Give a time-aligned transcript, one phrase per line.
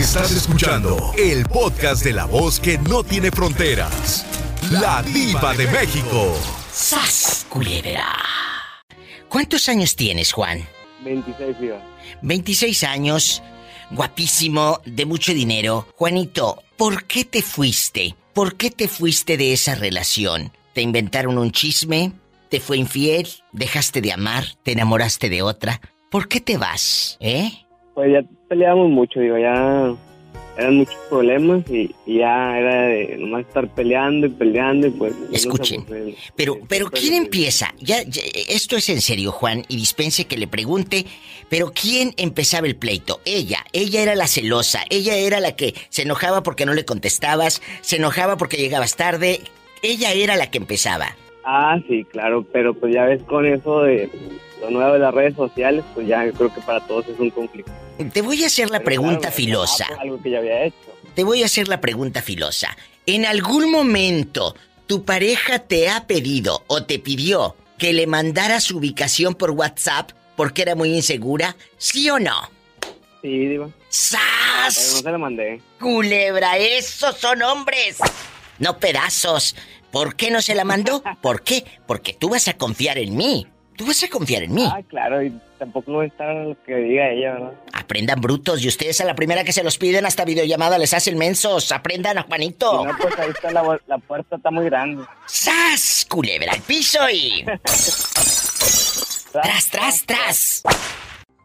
[0.00, 4.24] Estás escuchando el podcast de la voz que no tiene fronteras.
[4.70, 6.34] La diva de México.
[6.72, 8.06] ¡Sas, culebra!
[9.28, 10.66] ¿Cuántos años tienes, Juan?
[11.04, 11.82] 26, diva.
[12.22, 13.42] 26 años,
[13.90, 15.86] guapísimo, de mucho dinero.
[15.96, 18.16] Juanito, ¿por qué te fuiste?
[18.32, 20.50] ¿Por qué te fuiste de esa relación?
[20.72, 22.12] ¿Te inventaron un chisme?
[22.48, 23.28] ¿Te fue infiel?
[23.52, 24.46] ¿Dejaste de amar?
[24.62, 25.78] ¿Te enamoraste de otra?
[26.10, 27.18] ¿Por qué te vas?
[27.20, 27.66] ¿Eh?
[28.00, 29.94] Pues ya peleamos mucho, digo, ya
[30.56, 35.12] eran muchos problemas y, y ya era de nomás estar peleando y peleando y pues...
[35.30, 35.84] Escuchen,
[36.34, 37.74] pero, pero ¿quién empieza?
[37.78, 41.04] Ya, ya, esto es en serio, Juan, y dispense que le pregunte,
[41.50, 43.20] pero ¿quién empezaba el pleito?
[43.26, 47.60] Ella, ella era la celosa, ella era la que se enojaba porque no le contestabas,
[47.82, 49.40] se enojaba porque llegabas tarde,
[49.82, 51.16] ella era la que empezaba.
[51.52, 54.08] Ah, sí, claro, pero pues ya ves con eso de
[54.60, 57.30] lo nuevo de las redes sociales, pues ya yo creo que para todos es un
[57.30, 57.72] conflicto.
[58.12, 59.84] Te voy a hacer la Pero pregunta claro, filosa.
[59.84, 60.76] ah, pues, algo que ya había hecho.
[61.14, 62.76] Te voy a hacer la pregunta filosa.
[63.04, 64.54] ¿En algún momento
[64.86, 70.12] tu pareja te ha pedido o te pidió que le mandara su ubicación por WhatsApp
[70.36, 71.56] porque era muy insegura?
[71.78, 72.48] ¿Sí o no?
[73.22, 73.66] Sí, diva.
[73.66, 74.74] Pero no ¡Sas!
[74.74, 75.60] se la mandé.
[75.80, 77.98] Culebra, esos son hombres.
[78.60, 79.56] No pedazos.
[79.90, 81.02] ¿Por qué no se la mandó?
[81.20, 81.64] ¿Por qué?
[81.86, 83.46] Porque tú vas a confiar en mí.
[83.76, 84.68] Tú vas a confiar en mí.
[84.70, 87.52] Ah, claro, y tampoco no a estar lo que diga ella, ¿verdad?
[87.72, 91.16] Aprendan brutos y ustedes a la primera que se los piden hasta videollamada les hacen
[91.16, 91.72] mensos.
[91.72, 92.80] Aprendan a Juanito.
[92.80, 95.04] Si no, pues ahí está la, la puerta, está muy grande.
[95.26, 96.06] ¡Sas!
[96.08, 97.44] Culebra al piso y.
[99.32, 100.62] ¡Tras, tras, tras!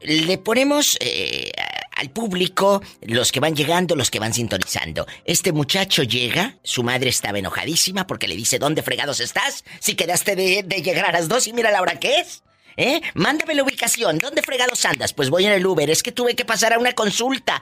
[0.02, 1.52] Le ponemos eh,
[1.96, 5.06] al público, los que van llegando, los que van sintonizando.
[5.26, 9.64] Este muchacho llega, su madre estaba enojadísima porque le dice, ¿dónde fregados estás?
[9.80, 12.44] Si quedaste de, de llegar a las dos y mira la hora que es.
[12.78, 13.02] ¿Eh?
[13.14, 15.14] Mándame la ubicación, ¿dónde fregados andas?
[15.14, 17.62] Pues voy en el Uber, es que tuve que pasar a una consulta.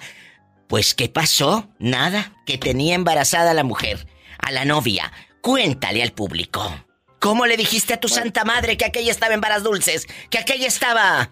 [0.68, 1.70] Pues, ¿qué pasó?
[1.78, 4.08] Nada, que tenía embarazada a la mujer,
[4.40, 5.12] a la novia.
[5.42, 6.84] Cuéntale al público.
[7.20, 10.08] ¿Cómo le dijiste a tu santa madre que aquella estaba en varas dulces?
[10.30, 11.32] Que aquella estaba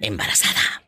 [0.00, 0.85] embarazada.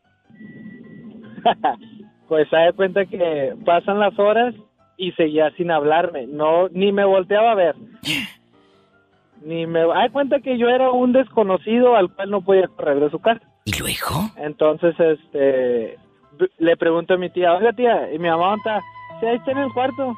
[2.29, 4.55] Pues se da cuenta que pasan las horas
[4.99, 6.27] y seguía sin hablarme.
[6.27, 7.75] No, ni me volteaba a ver.
[9.43, 13.09] Ni me da cuenta que yo era un desconocido al cual no podía correr de
[13.09, 13.41] su casa.
[13.65, 14.29] ¿Y luego?
[14.37, 15.97] Entonces, este,
[16.59, 18.81] le pregunto a mi tía, oiga tía, y mi mamá ¿dónde está,
[19.21, 20.17] sí, ahí está en el cuarto.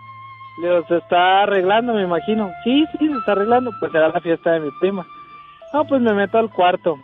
[0.60, 2.50] Le digo, se está arreglando, me imagino.
[2.64, 3.70] Sí, sí, se está arreglando.
[3.78, 5.06] Pues era la fiesta de mi prima.
[5.72, 6.98] No, pues me meto al cuarto.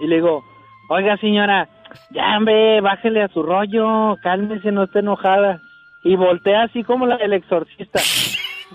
[0.00, 0.42] Y le digo,
[0.88, 1.68] oiga señora,
[2.10, 5.60] ya hombre, bájele a su rollo, cálmese, no esté enojada.
[6.04, 8.00] Y voltea así como la del exorcista.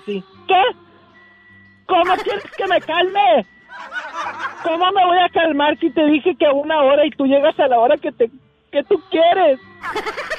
[0.05, 0.61] ¿qué?
[1.85, 3.45] ¿Cómo quieres que me calme?
[4.63, 7.59] ¿Cómo me voy a calmar si te dije que a una hora y tú llegas
[7.59, 8.29] a la hora que te
[8.72, 9.59] que tú quieres?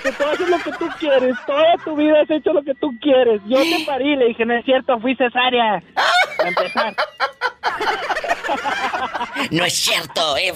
[0.02, 1.36] Que tú haces lo que tú quieres.
[1.46, 3.40] Toda tu vida has hecho lo que tú quieres.
[3.46, 5.82] Yo te parí, le dije, no es cierto, fui cesárea.
[6.36, 6.94] Para empezar.
[9.50, 10.52] No es cierto, eh,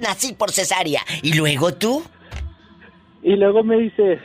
[0.00, 1.02] nací por cesárea.
[1.22, 2.02] ¿Y luego tú?
[3.22, 4.20] Y luego me dice,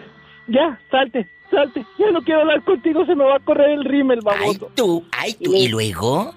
[0.48, 1.86] ya, salte, salte.
[1.98, 4.72] Ya no quiero hablar contigo, se me va a correr el rímel, Ay, baboso.
[4.76, 5.54] tú, ay, tú.
[5.54, 6.34] ¿Y luego?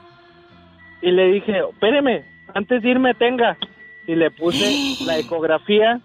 [1.02, 3.56] Y le dije, espéreme, antes de irme tenga.
[4.06, 6.00] Y le puse la ecografía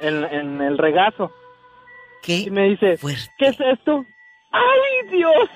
[0.00, 1.30] en, en el regazo.
[2.22, 2.38] ¿Qué?
[2.38, 3.30] Y me dice, fuerte.
[3.38, 4.04] ¿qué es esto?
[4.50, 5.48] ¡Ay, Dios!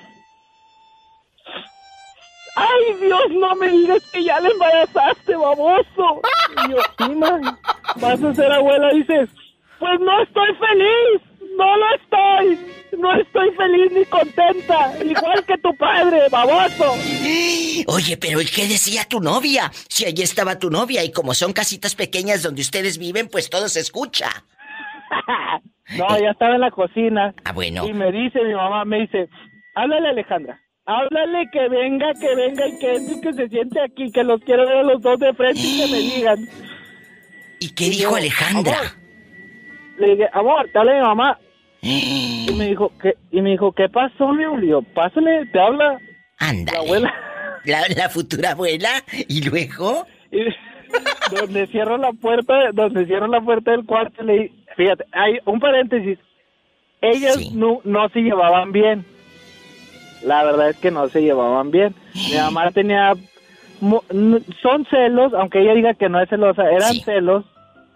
[2.55, 6.21] ¡Ay, Dios, no me digas que ya le embarazaste, baboso!
[6.65, 7.59] Y yo, sí, ma,
[7.97, 8.89] vas a ser abuela.
[8.93, 9.29] Dices,
[9.79, 11.21] pues no estoy feliz,
[11.57, 12.75] no lo estoy.
[12.97, 16.93] No estoy feliz ni contenta, igual que tu padre, baboso.
[17.87, 19.69] Oye, pero ¿y qué decía tu novia?
[19.89, 23.67] Si allí estaba tu novia y como son casitas pequeñas donde ustedes viven, pues todo
[23.69, 24.29] se escucha.
[25.97, 27.35] No, ya estaba en la cocina.
[27.43, 27.87] Ah, bueno.
[27.87, 29.29] Y me dice mi mamá, me dice,
[29.75, 34.23] háblale Alejandra, háblale que venga, que venga y que y que se siente aquí, que
[34.23, 36.39] los quiero ver a los dos de frente y que me digan.
[37.59, 38.77] ¿Y qué dijo Alejandra?
[39.97, 41.39] Le dije, amor, te habla mi mamá.
[41.81, 43.15] Y me dijo, ¿qué?
[43.31, 44.59] Y me dijo, ¿qué pasó, mi amor?
[44.59, 45.97] Le digo, pásale, te habla
[46.39, 46.77] Ándale.
[46.77, 47.13] la abuela.
[47.65, 48.89] La, la futura abuela.
[49.27, 50.05] ¿Y luego?
[50.31, 50.37] Y
[51.35, 55.59] donde cierro la puerta, donde cierro la puerta del cuarto, le dije, fíjate, hay un
[55.59, 56.19] paréntesis.
[57.01, 57.49] Ellas Sí.
[57.55, 59.03] no, no se llevaban bien.
[60.23, 61.93] La verdad es que no se llevaban bien.
[62.31, 63.13] Mi mamá tenía...
[64.61, 67.01] Son celos, aunque ella diga que no es celosa, eran Sí.
[67.01, 67.43] celos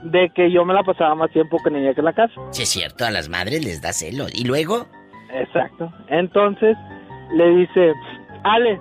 [0.03, 2.33] de que yo me la pasaba más tiempo con ella que en la casa.
[2.51, 4.31] Sí, es cierto, a las madres les da celos.
[4.35, 4.85] ¿Y luego?
[5.33, 5.91] Exacto.
[6.09, 6.75] Entonces
[7.35, 7.93] le dice,
[8.43, 8.79] Ale,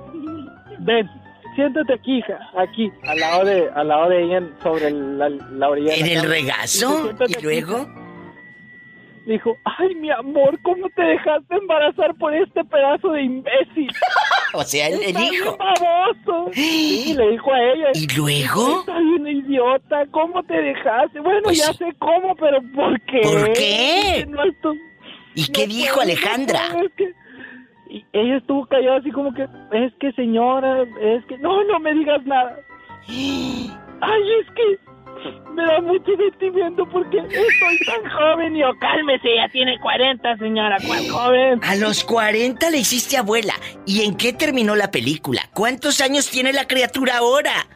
[0.81, 1.08] ven,
[1.55, 5.93] siéntate aquí, hija, aquí, al lado de, al lado de ella, sobre la, la orilla.
[5.93, 6.34] de ¿En la el cama.
[6.34, 6.88] regazo?
[6.88, 7.87] Dice, "Siéntate ¿Y aquí, luego?
[9.29, 13.89] Dijo, ay, mi amor, ¿cómo te dejaste embarazar por este pedazo de imbécil?
[14.55, 15.59] O sea, el, el hijo.
[15.59, 16.51] baboso.
[16.55, 17.89] Sí, le dijo a ella.
[17.93, 18.81] ¿Y luego?
[18.81, 21.21] Está bien idiota, ¿cómo te dejaste?
[21.21, 21.77] Bueno, Pues ya sí.
[21.85, 23.21] sé cómo, pero ¿por qué?
[23.25, 24.15] ¿Por qué?
[24.17, 24.73] Dice, No, esto-
[25.35, 26.61] ¿Y no qué dijo Alejandra?
[26.83, 27.13] es que-
[27.91, 29.43] Y ella estuvo callada así como que,
[29.73, 32.57] es que señora, es que, no, no me digas nada.
[34.01, 34.79] Ay, es que
[35.58, 40.76] me da mucho sentimiento porque estoy tan joven y yo, cálmese, ya tiene 40, señora,
[40.87, 41.60] ¿cuál joven?
[41.64, 43.55] A los 40 le hiciste abuela.
[43.84, 45.43] ¿Y en qué terminó la película?
[45.52, 47.66] ¿Cuántos años tiene la criatura ahora?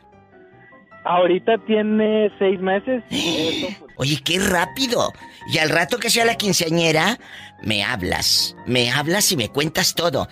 [1.04, 3.02] Ahorita tiene seis meses.
[3.96, 5.12] Oye, qué rápido.
[5.52, 7.18] Y al rato que sea la quinceañera,
[7.64, 8.56] me hablas.
[8.64, 10.28] Me hablas y me cuentas todo.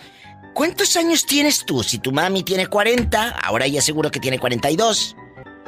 [0.53, 1.83] ¿Cuántos años tienes tú?
[1.83, 5.17] Si tu mami tiene 40, ahora ya seguro que tiene 42.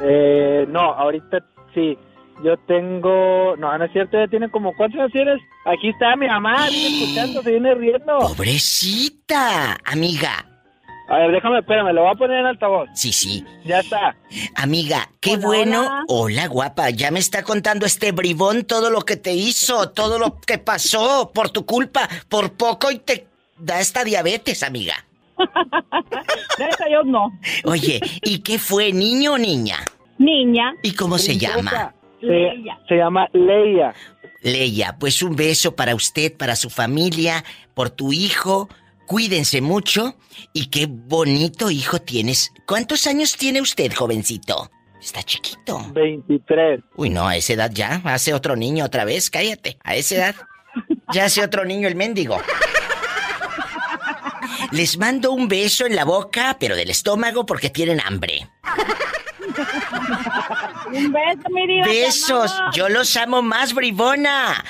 [0.00, 1.38] Eh, no, ahorita
[1.74, 1.98] sí.
[2.42, 3.54] Yo tengo.
[3.56, 4.74] No, no es cierto, ya tiene como.
[4.76, 5.40] ¿Cuántos años tienes?
[5.66, 8.18] Aquí está mi mamá, viene escuchando, se viene riendo.
[8.18, 10.44] Pobrecita, amiga.
[11.08, 12.88] A ver, déjame, espérame, lo voy a poner en altavoz.
[12.94, 13.44] Sí, sí.
[13.64, 14.16] Ya está.
[14.56, 15.80] Amiga, qué Hola, bueno.
[15.82, 16.04] hola.
[16.08, 16.90] Hola, guapa.
[16.90, 21.30] Ya me está contando este bribón todo lo que te hizo, todo lo que pasó
[21.32, 22.08] por tu culpa.
[22.28, 23.26] Por poco y te
[23.58, 24.94] da esta diabetes, amiga.
[26.58, 27.38] Gracias a Dios no.
[27.64, 29.78] Oye, ¿y qué fue, niño o niña?
[30.18, 31.94] Niña, ¿Y cómo se llama?
[32.20, 32.78] Se, Leia.
[32.88, 33.94] se llama Leia.
[34.42, 37.44] Leia, pues un beso para usted, para su familia,
[37.74, 38.68] por tu hijo.
[39.06, 40.16] Cuídense mucho
[40.52, 42.52] y qué bonito hijo tienes.
[42.66, 44.70] ¿Cuántos años tiene usted, jovencito?
[45.00, 45.84] Está chiquito.
[45.92, 46.80] 23.
[46.96, 48.00] Uy, no, a esa edad ya.
[48.04, 49.76] Hace otro niño otra vez, cállate.
[49.84, 50.34] A esa edad.
[51.12, 52.40] Ya hace otro niño el mendigo.
[54.72, 58.48] Les mando un beso en la boca, pero del estómago porque tienen hambre.
[60.86, 61.86] Un beso, mi diva.
[61.86, 62.54] Besos.
[62.74, 64.64] Yo los amo más, bribona.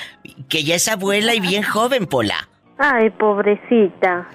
[0.49, 2.49] Que ya es abuela y bien joven, Pola.
[2.77, 4.27] Ay, pobrecita.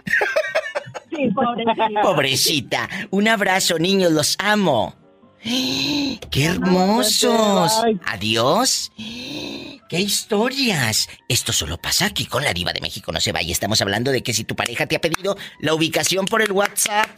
[1.11, 2.03] Sí, pobrecita.
[2.03, 2.89] Pobrecita.
[3.11, 4.95] Un abrazo, niños, los amo.
[5.43, 7.83] ¡Qué hermosos!
[8.05, 8.93] Adiós.
[8.97, 11.09] ¡Qué historias!
[11.29, 13.51] Esto solo pasa aquí con la diva de México, no se vaya.
[13.51, 17.09] Estamos hablando de que si tu pareja te ha pedido la ubicación por el WhatsApp.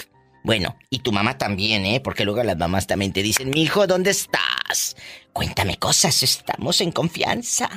[0.45, 2.01] Bueno, y tu mamá también, ¿eh?
[2.01, 4.97] Porque luego las mamás también te dicen, mi hijo, ¿dónde estás?
[5.33, 7.71] Cuéntame cosas, estamos en confianza.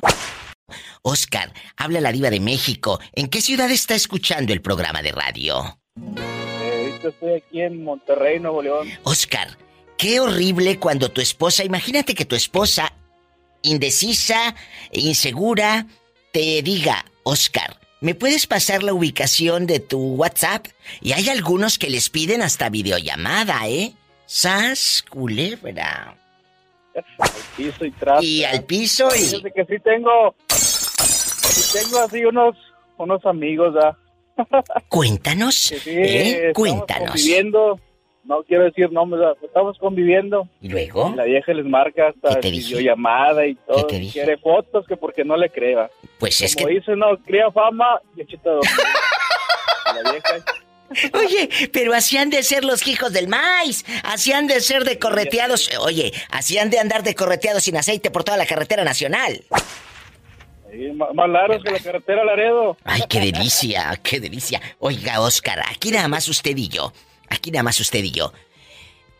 [1.03, 3.00] Oscar, habla la diva de México.
[3.13, 5.79] ¿En qué ciudad está escuchando el programa de radio?
[5.95, 8.89] Eh, ahorita estoy aquí en Monterrey, Nuevo León.
[9.03, 9.57] Oscar,
[9.97, 12.91] qué horrible cuando tu esposa, imagínate que tu esposa,
[13.61, 14.56] indecisa,
[14.91, 15.85] insegura,
[16.31, 20.68] te diga, Oscar, ¿me puedes pasar la ubicación de tu WhatsApp?
[21.02, 23.94] Y hay algunos que les piden hasta videollamada, ¿eh?
[24.28, 26.16] Sas culebra.
[26.94, 28.24] Al piso y tras.
[28.24, 29.19] Y al piso y...
[29.19, 30.36] Fíjate que sí tengo.
[30.50, 32.56] Sí tengo así unos,
[32.98, 33.98] unos amigos, ¿ah?
[34.90, 36.52] Cuéntanos, sí, ¿eh?
[36.54, 37.10] Cuéntanos.
[37.10, 37.80] conviviendo.
[38.25, 40.48] No quiero decir nombres, estamos conviviendo.
[40.60, 41.13] ¿Y luego?
[41.16, 43.86] La vieja les marca ¿Qué hasta videollamada y todo.
[43.86, 44.13] te dije?
[44.13, 45.89] Quiere fotos que porque no le crea.
[46.19, 46.74] Pues es Como que...
[46.75, 48.63] dice, no, cría fama y dormir.
[50.04, 50.44] La vieja.
[51.13, 53.86] Oye, pero así han de ser los hijos del maíz.
[54.04, 55.69] Así han de ser de correteados.
[55.80, 59.44] Oye, así han de andar de correteados sin aceite por toda la carretera nacional.
[60.71, 62.78] Sí, más largos que la carretera Laredo.
[62.83, 64.61] Ay, qué delicia, qué delicia.
[64.80, 66.92] Oiga, Oscar, aquí nada más usted y yo.
[67.29, 68.31] Aquí nada más usted y yo.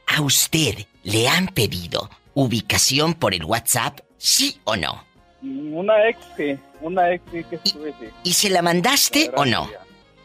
[0.08, 4.00] ¿A usted le han pedido ubicación por el WhatsApp?
[4.18, 5.04] ¿Sí o no?
[5.42, 6.58] Una ex, sí.
[6.82, 8.06] Una ex, sí, que estuve, sí.
[8.24, 9.70] ¿Y se la mandaste o no?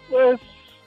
[0.08, 0.40] Pues,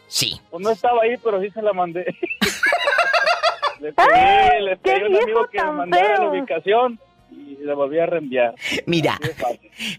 [0.07, 0.39] Sí.
[0.51, 2.05] pues no estaba ahí, pero sí se la mandé.
[3.79, 6.31] le pedí, le pedí a un amigo que me mandara la feo.
[6.31, 7.00] ubicación
[7.31, 8.53] y la volví a reenviar.
[8.85, 9.19] Mira,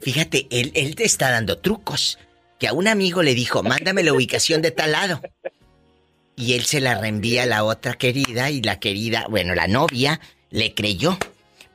[0.00, 2.18] fíjate, él, él te está dando trucos.
[2.58, 5.20] Que a un amigo le dijo, mándame la ubicación de tal lado.
[6.36, 10.20] Y él se la reenvía a la otra querida y la querida, bueno, la novia,
[10.50, 11.16] le creyó.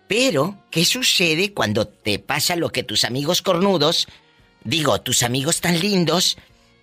[0.08, 4.08] Pero, ¿qué sucede cuando te pasa lo que tus amigos cornudos,
[4.64, 6.38] digo, tus amigos tan lindos,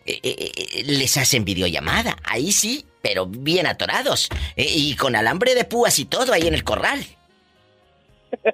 [0.06, 2.16] eh, eh, eh, les hacen videollamada?
[2.24, 4.28] Ahí sí, pero bien atorados.
[4.56, 7.04] Eh, y con alambre de púas y todo ahí en el corral.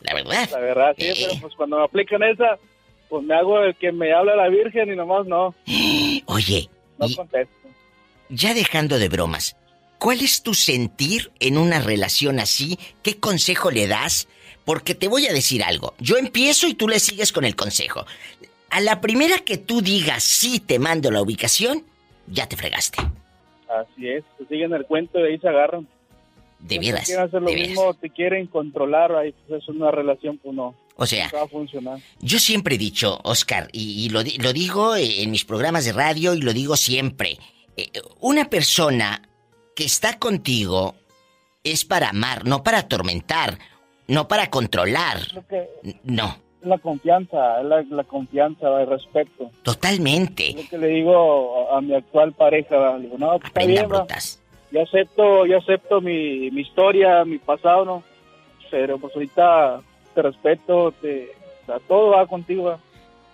[0.00, 0.48] La verdad.
[0.50, 2.58] La verdad, sí, pero pues cuando me aplican esa,
[3.10, 5.54] pues me hago el que me habla la Virgen y nomás no,
[6.26, 7.54] Oye, no y contesto.
[8.32, 9.56] Ya dejando de bromas,
[9.98, 12.78] ¿cuál es tu sentir en una relación así?
[13.02, 14.26] ¿Qué consejo le das?
[14.64, 15.94] Porque te voy a decir algo.
[15.98, 18.06] Yo empiezo y tú le sigues con el consejo.
[18.70, 21.84] A la primera que tú digas sí te mando la ubicación,
[22.26, 22.98] ya te fregaste.
[23.68, 25.86] Así es, se siguen el cuento y ahí se agarran.
[26.60, 27.06] De Si veras.
[27.06, 27.68] quieren hacer lo de veras.
[27.70, 30.74] mismo, te quieren controlar, ahí pues es una relación, pues no.
[30.96, 31.98] O sea, va a funcionar.
[32.20, 35.92] yo siempre he dicho, Oscar, y, y lo, di- lo digo en mis programas de
[35.92, 37.38] radio y lo digo siempre,
[38.20, 39.22] una persona
[39.74, 40.94] que está contigo
[41.64, 43.58] es para amar, no para atormentar,
[44.08, 45.18] no para controlar.
[45.48, 45.68] Que
[46.04, 49.50] No, la confianza, la, la confianza, el respeto.
[49.52, 50.54] Es totalmente.
[50.54, 52.96] lo que le digo a, a mi actual pareja.
[52.98, 53.88] Le digo, no, pues, está bien,
[54.70, 58.02] yo acepto, yo acepto mi, mi historia, mi pasado, ¿no?
[58.70, 59.82] Pero pues ahorita
[60.14, 61.28] te respeto, te,
[61.62, 62.80] o sea, todo va contigo, ¿va?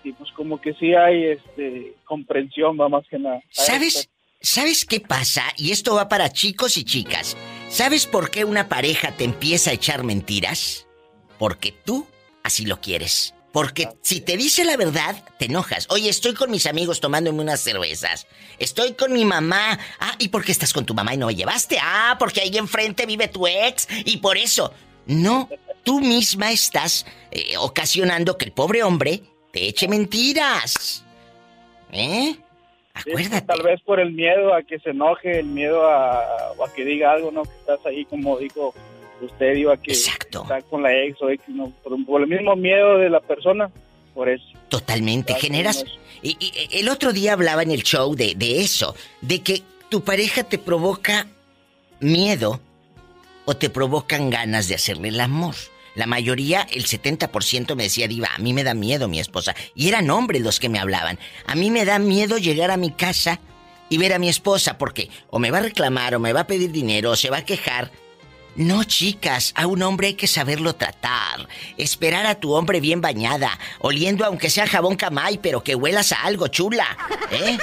[0.03, 3.41] y pues como que sí hay este comprensión, va más que nada.
[3.51, 4.11] ¿Sabes?
[4.41, 5.45] ¿Sabes qué pasa?
[5.57, 7.37] Y esto va para chicos y chicas.
[7.69, 10.87] ¿Sabes por qué una pareja te empieza a echar mentiras?
[11.39, 12.07] Porque tú
[12.45, 13.35] así lo quieres.
[13.53, 15.87] Porque si te dice la verdad, te enojas.
[15.91, 18.29] Oye, estoy con mis amigos tomándome unas cervezas.
[18.61, 19.79] Estoy con mi mamá.
[19.99, 21.79] Ah, ¿y por qué estás con tu mamá y no llevaste?
[21.83, 24.73] Ah, porque ahí enfrente vive tu ex y por eso.
[25.07, 25.49] No,
[25.83, 31.03] tú misma estás eh, ocasionando que el pobre hombre te eche mentiras.
[31.91, 32.37] ¿Eh?
[33.01, 33.47] Acuérdate.
[33.47, 37.13] Tal vez por el miedo a que se enoje, el miedo a, a que diga
[37.13, 37.43] algo, ¿no?
[37.45, 38.75] Que estás ahí, como dijo
[39.21, 40.43] usted, iba que Exacto.
[40.43, 41.73] está con la ex o ex, ¿no?
[41.83, 43.71] Por, por el mismo miedo de la persona,
[44.15, 44.45] por eso.
[44.69, 45.29] Totalmente.
[45.33, 45.85] Claro, Generas.
[46.23, 50.03] Y, y- el otro día hablaba en el show de, de eso, de que tu
[50.05, 51.27] pareja te provoca
[52.01, 52.61] miedo
[53.45, 55.55] o te provocan ganas de hacerle el amor.
[55.99, 59.57] La mayoría, el 70% me decía, Diva, a mí me da miedo mi esposa.
[59.75, 61.19] Y eran hombres los que me hablaban.
[61.45, 63.41] A mí me da miedo llegar a mi casa
[63.89, 66.47] y ver a mi esposa porque o me va a reclamar o me va a
[66.47, 67.91] pedir dinero o se va a quejar.
[68.55, 71.49] No, chicas, a un hombre hay que saberlo tratar.
[71.77, 76.23] Esperar a tu hombre bien bañada, oliendo aunque sea jabón camay, pero que huelas a
[76.23, 76.97] algo chula,
[77.33, 77.59] ¿eh?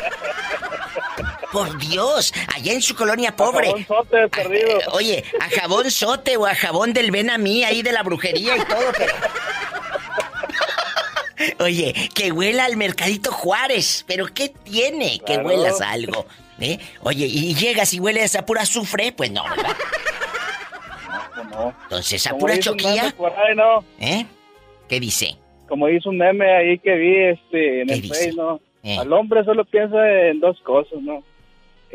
[1.56, 3.68] Por Dios, allá en su colonia pobre.
[3.68, 4.78] Jabón sote perdido.
[4.78, 8.04] Eh, Oye, a jabón sote o a jabón del ven a mí ahí de la
[8.04, 9.14] brujería y todo, pero.
[11.64, 15.48] Oye, que huela al mercadito Juárez, pero ¿qué tiene que Claro.
[15.48, 16.26] huelas a algo?
[16.60, 16.78] ¿Eh?
[17.04, 19.76] Oye, y llegas y hueles a pura azufre, pues no, ¿verdad?
[21.36, 21.74] Pues no.
[21.84, 23.86] Entonces, a Como pura choquilla, ahí, ¿no?
[24.02, 24.26] ¿eh?
[24.90, 25.38] ¿Qué dice?
[25.70, 28.14] Como dice un meme ahí que vi este, en ¿Qué el dice?
[28.26, 28.60] Face, ¿no?
[28.84, 28.98] Eh.
[29.00, 29.98] Al hombre solo piensa
[30.30, 31.24] en dos cosas, ¿no?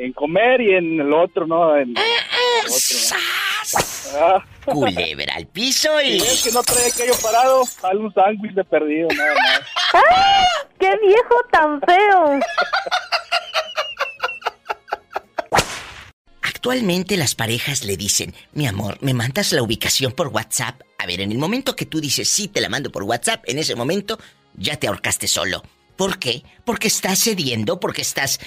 [0.02, 1.76] En comer y en el otro, ¿no?
[1.76, 1.96] En el
[2.64, 4.10] otro, ¡Sas!
[4.14, 4.18] ¿no?
[4.18, 6.20] Ah, Culebra al piso si y.
[6.20, 9.60] ves que no trae aquello parado, dale un sándwich de perdido, nada más.
[10.78, 12.40] ¡Qué viejo tan feo!
[16.42, 20.80] Actualmente las parejas le dicen, mi amor, ¿me mandas la ubicación por WhatsApp?
[20.98, 23.58] A ver, en el momento que tú dices, sí, te la mando por WhatsApp, en
[23.58, 24.18] ese momento
[24.54, 25.62] ya te ahorcaste solo.
[25.96, 26.42] ¿Por qué?
[26.64, 28.40] Porque estás cediendo, porque estás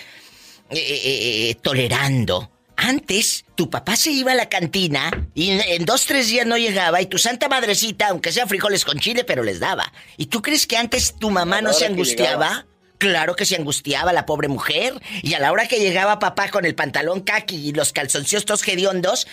[0.69, 2.49] eh, eh, eh, tolerando.
[2.75, 7.01] Antes, tu papá se iba a la cantina y en, dos, tres días no llegaba
[7.01, 9.93] y tu santa madrecita, aunque sea frijoles con chile, pero les daba.
[10.17, 12.65] ¿Y tú crees que antes tu mamá no se angustiaba?
[12.97, 14.99] Claro que se angustiaba la pobre mujer.
[15.21, 18.67] Y a la hora que llegaba papá con el pantalón kaki y los calzoncillos todos
[18.67, 19.27] hediondos,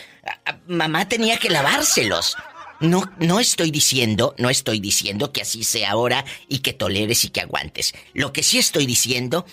[0.67, 2.37] mamá tenía que lavárselos.
[2.81, 7.31] No, no estoy diciendo, no estoy diciendo que así sea ahora y que toleres y
[7.31, 7.95] que aguantes.
[8.15, 9.47] Lo que sí estoy diciendo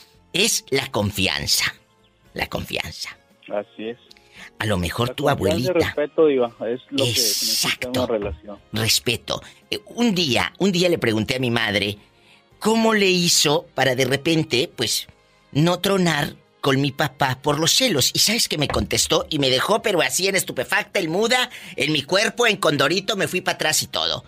[0.46, 1.66] es la confianza.
[2.34, 3.18] La confianza.
[3.54, 3.98] Así es.
[4.60, 5.74] A lo mejor La tu abuelita.
[5.74, 7.90] respeto, Diva, es lo que Exacto.
[7.90, 8.60] una relación.
[8.74, 9.42] respeto.
[9.72, 11.98] Eh, Un día, un día le pregunté a mi madre
[12.60, 15.08] cómo le hizo para de repente, pues,
[15.52, 18.12] no tronar con mi papá por los celos.
[18.14, 21.92] Y sabes que me contestó y me dejó, pero así en estupefacta, el muda, en
[21.92, 24.24] mi cuerpo, en condorito, me fui para atrás y todo.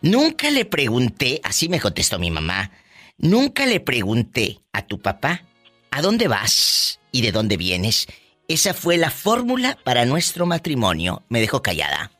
[0.00, 2.70] Nunca le pregunté, así me contestó mi mamá,
[3.18, 5.42] nunca le pregunté a tu papá,
[5.90, 8.06] ¿a dónde vas y de dónde vienes?
[8.48, 11.22] Esa fue la fórmula para nuestro matrimonio.
[11.28, 12.10] Me dejó callada.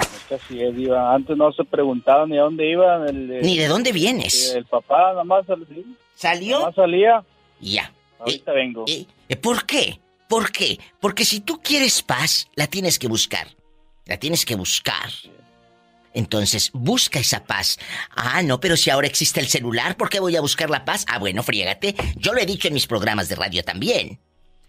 [0.00, 1.14] Es que así es, Diva.
[1.14, 3.04] Antes no se preguntaba ni a dónde iba.
[3.06, 4.54] El, el- Ni de dónde vienes.
[4.54, 6.60] El papá nada más, sal- sí, nada ¿Salió?
[6.62, 7.22] más salía.
[7.60, 7.92] Ya.
[8.18, 8.84] Ahorita vengo.
[8.88, 10.00] Eh, eh, ¿Por qué?
[10.28, 10.78] ¿Por qué?
[11.00, 13.48] Porque si tú quieres paz, la tienes que buscar.
[14.06, 15.10] La tienes que buscar.
[16.14, 17.78] Entonces, busca esa paz.
[18.10, 21.04] Ah, no, pero si ahora existe el celular, ¿por qué voy a buscar la paz?
[21.08, 21.94] Ah, bueno, friégate.
[22.16, 24.20] Yo lo he dicho en mis programas de radio también.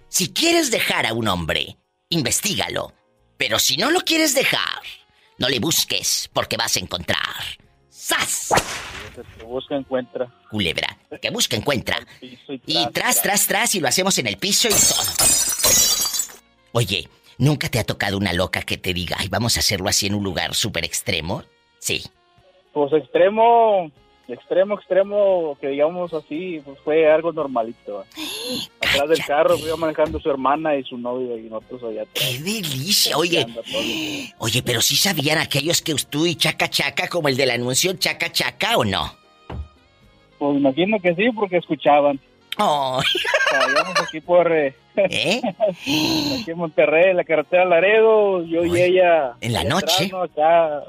[0.08, 1.78] Si quieres dejar a un hombre,
[2.10, 2.94] investigalo.
[3.38, 4.82] Pero si no lo quieres dejar,
[5.38, 7.20] no le busques, porque vas a encontrar.
[7.90, 8.50] ¡Sas!
[9.38, 10.34] Que busca encuentra.
[10.50, 10.98] Culebra.
[11.22, 11.98] Que busca, encuentra.
[12.22, 15.04] Y tras, tras, tras, y lo hacemos en el piso y todo.
[16.74, 20.08] Oye, ¿nunca te ha tocado una loca que te diga, ay, vamos a hacerlo así
[20.08, 21.44] en un lugar súper extremo?
[21.80, 22.04] Sí.
[22.72, 23.92] Pues extremo,
[24.28, 28.04] extremo extremo, que digamos así, pues fue algo normalito.
[28.82, 32.14] Atrás del carro iba manejando su hermana y su novio y nosotros allá atrás.
[32.14, 33.18] ¡Qué delicia!
[33.18, 33.46] Oye,
[34.38, 38.32] oye, pero sí sabían aquellos que tú y Chaca Chaca, como el del anuncio Chaca
[38.32, 39.12] Chaca, ¿o no?
[40.38, 42.20] Pues imagino que sí, porque escuchaban.
[42.58, 43.00] Oh.
[44.08, 44.52] Aquí por...
[44.52, 45.42] eh, ¿Eh?
[45.46, 49.34] aquí en Monterrey, en la carretera Laredo, yo y ella...
[49.42, 50.10] ¿En la noche?
[50.10, 50.24] ¿no?
[50.24, 50.84] Acá,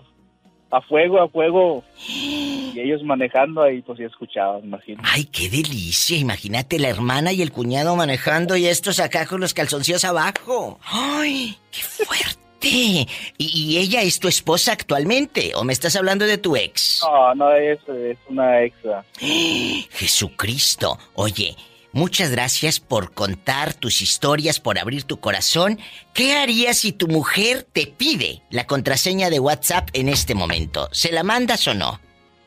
[0.71, 1.85] a fuego, a fuego.
[2.09, 5.03] Y ellos manejando ahí, pues sí escuchaban, imagino.
[5.05, 6.19] ¡Ay, qué delicia!
[6.19, 10.81] Imagínate la hermana y el cuñado manejando y estos acá con los calzoncillos abajo.
[10.85, 12.45] ¡Ay, qué fuerte!
[12.67, 13.07] ¿Y,
[13.39, 15.53] y ella es tu esposa actualmente?
[15.55, 17.03] ¿O me estás hablando de tu ex?
[17.05, 19.05] No, no es, es una extra.
[19.91, 20.99] Jesucristo.
[21.15, 21.55] Oye,
[21.95, 25.79] muchas gracias por contar tus historias, por abrir tu corazón.
[26.13, 30.89] ¿Qué harías si tu mujer te pide la contraseña de WhatsApp en este momento?
[30.93, 32.01] ¿Se la mandas o no?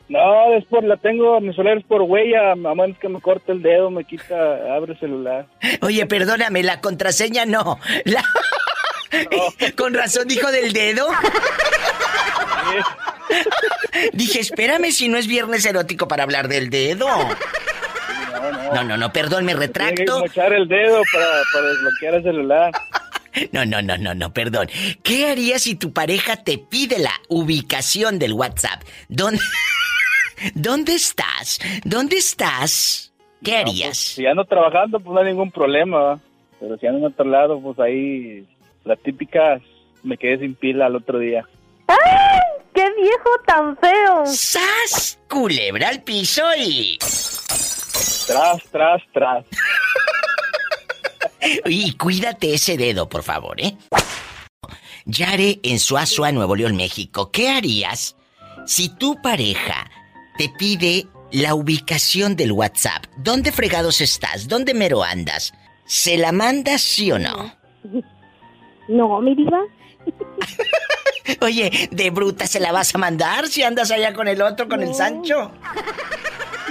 [0.08, 3.60] No, después la tengo, mi celular es por huella, a menos que me corte el
[3.60, 4.34] dedo, me quita,
[4.74, 5.46] abre el celular.
[5.82, 7.78] Oye, perdóname, la contraseña no.
[8.04, 8.24] La-
[9.76, 11.06] Con razón dijo del dedo.
[14.12, 17.06] Dije, espérame si no es viernes erótico para hablar del dedo.
[18.74, 20.20] No, no, no, perdón, me Tiene que retracto.
[20.20, 22.72] mochar el dedo para, para desbloquear el celular.
[23.52, 24.68] No, no, no, no, no, perdón.
[25.04, 28.82] ¿Qué harías si tu pareja te pide la ubicación del WhatsApp?
[29.08, 29.40] ¿Dónde,
[30.54, 31.60] ¿Dónde estás?
[31.84, 33.12] ¿Dónde estás?
[33.44, 33.96] ¿Qué harías?
[33.96, 36.18] Si ando trabajando, pues no hay ningún problema, ¿va?
[36.58, 38.44] pero si ando en otro lado, pues ahí
[38.84, 39.60] la típica
[40.02, 41.44] me quedé sin pila al otro día.
[41.86, 41.96] ¡Ay!
[42.74, 44.26] ¡Qué viejo tan feo!
[44.26, 45.20] ¡Sas!
[45.28, 46.98] Culebra al piso y...
[48.28, 49.44] Tras, tras, tras.
[51.64, 53.76] Y cuídate ese dedo, por favor, ¿eh?
[55.06, 57.30] Yare en Suazua, Nuevo León, México.
[57.30, 58.16] ¿Qué harías
[58.66, 59.90] si tu pareja
[60.36, 63.06] te pide la ubicación del WhatsApp?
[63.16, 64.48] ¿Dónde fregados estás?
[64.48, 65.54] ¿Dónde mero andas?
[65.86, 67.54] ¿Se la mandas sí o no?
[68.88, 69.60] No, mi diva.
[71.42, 74.82] Oye, de bruta se la vas a mandar si andas allá con el otro, con
[74.82, 74.94] el.
[74.94, 75.52] Sancho.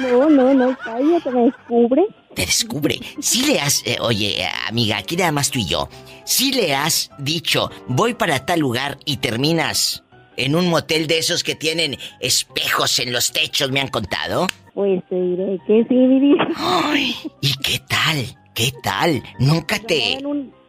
[0.02, 2.06] No, no, no, cállate, me descubre.
[2.36, 3.00] Te descubre.
[3.20, 5.90] Si le has, eh, oye, amiga, aquí nada más tú y yo.
[6.24, 10.04] Si le has dicho, voy para tal lugar y terminas
[10.36, 14.48] en un motel de esos que tienen espejos en los techos, me han contado.
[14.74, 16.48] Pues te diré que sí, diva.
[16.56, 18.38] Ay, ¿y qué tal?
[18.54, 19.24] ¿Qué tal?
[19.40, 20.14] Nunca te...
[20.14, 20.20] ¿Eh?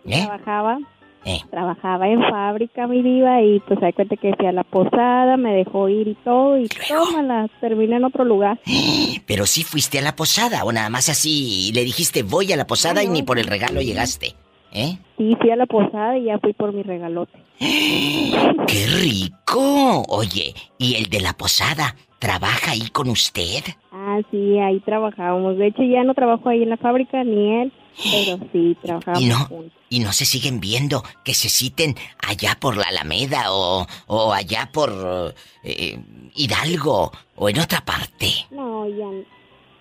[0.07, 0.79] Trabajaba,
[1.25, 5.37] Eh, trabajaba en fábrica, mi diva, y pues hay cuenta que fui a la posada,
[5.37, 7.07] me dejó ir y todo, y Luego.
[7.07, 8.59] tómala, terminé en otro lugar.
[9.27, 12.67] pero sí fuiste a la posada o nada más así le dijiste voy a la
[12.67, 14.35] posada y ni por el regalo llegaste.
[14.73, 14.99] ¿Eh?
[15.17, 17.39] Sí, fui a la posada y ya fui por mi regalote.
[17.59, 20.03] ¡Qué rico!
[20.09, 23.65] Oye, ¿y el de la posada trabaja ahí con usted?
[23.93, 25.57] Ah, sí, ahí trabajábamos.
[25.57, 29.27] De hecho, ya no trabajo ahí en la fábrica, ni él, pero sí, trabajábamos Y
[29.29, 29.73] no, juntos.
[29.89, 34.71] y no se siguen viendo que se citen allá por la Alameda o, o allá
[34.73, 35.35] por
[35.65, 35.99] eh,
[36.35, 38.33] Hidalgo o en otra parte.
[38.51, 39.07] No, ya,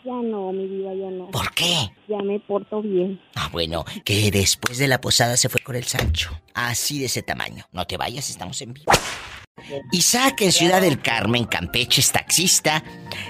[0.06, 1.28] ya no, mi vida, ya no.
[1.32, 1.92] ¿Por qué?
[2.08, 3.20] Ya me porto bien.
[3.36, 6.32] Ah, bueno, que después de la posada se fue con el Sancho.
[6.54, 7.66] Así de ese tamaño.
[7.72, 8.92] No te vayas, estamos en vivo.
[9.92, 12.84] Isaac en Ciudad del Carmen, Campeche, es taxista.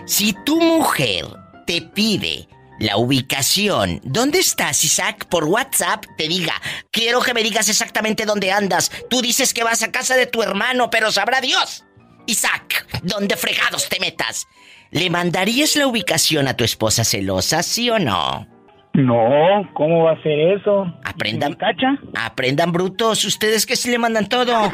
[0.06, 1.26] Si tu mujer
[1.65, 2.47] te pide
[2.80, 5.26] la ubicación, ¿dónde estás, Isaac?
[5.30, 6.54] Por WhatsApp te diga,
[6.92, 8.92] quiero que me digas exactamente dónde andas.
[9.10, 11.86] Tú dices que vas a casa de tu hermano, pero sabrá Dios.
[12.28, 14.48] Isaac, ¿dónde fregados te metas?
[14.92, 18.48] ¿Le mandarías la ubicación a tu esposa celosa, sí o no?
[18.94, 20.86] No, ¿cómo va a ser eso?
[21.04, 21.52] Aprendan.
[21.52, 22.00] ¿Me cacha?
[22.16, 24.72] Aprendan brutos, ustedes que sí le mandan todo.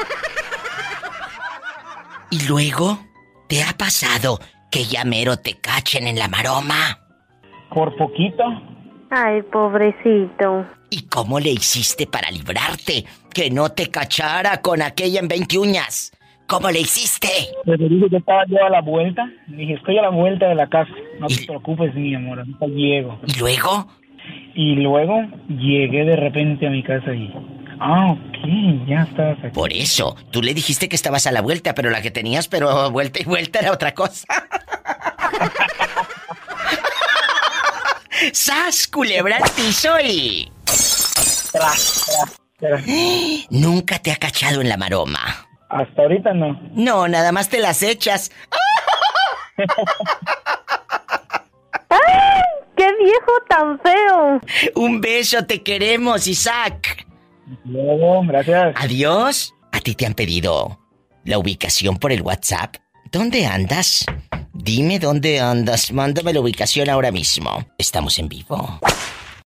[2.31, 2.99] y luego,
[3.49, 4.39] ¿te ha pasado
[4.71, 7.02] que ya mero te cachen en la maroma?
[7.73, 8.43] Por poquito.
[9.09, 10.65] Ay, pobrecito.
[10.89, 13.05] ¿Y cómo le hiciste para librarte?
[13.33, 16.11] Que no te cachara con aquella en 20 uñas.
[16.47, 17.27] ¿Cómo le hiciste?
[17.65, 19.25] Le dije que estaba yo a la vuelta.
[19.47, 20.91] Le dije, estoy a la vuelta de la casa.
[21.19, 23.19] No Y- te preocupes, mi amor, ahorita llego.
[23.25, 23.87] ¿Y luego?
[24.55, 27.33] Y luego llegué de repente a mi casa y...
[27.79, 29.49] Ah, ok, ya estabas aquí.
[29.53, 32.91] Por eso, tú le dijiste que estabas a la vuelta, pero la que tenías, pero
[32.91, 34.25] vuelta y vuelta era otra cosa.
[38.31, 40.51] ¡Sas, culebra al piso y...
[43.49, 45.47] Nunca te ha cachado en la maroma.
[45.69, 46.59] hasta ahorita no.
[46.73, 48.31] No, nada más te las echas.
[51.89, 52.41] ¡Ay!
[52.75, 54.41] ¡Qué viejo tan feo!
[54.75, 57.05] Un beso, te queremos, Isaac.
[57.65, 58.73] Luego, gracias.
[58.77, 59.53] Adiós.
[59.71, 60.79] ¿A ti te han pedido
[61.25, 62.75] la ubicación por el WhatsApp?
[63.11, 64.05] ¿Dónde andas?
[64.53, 65.91] Dime dónde andas.
[65.91, 67.65] Mándame la ubicación ahora mismo.
[67.77, 68.79] Estamos en vivo.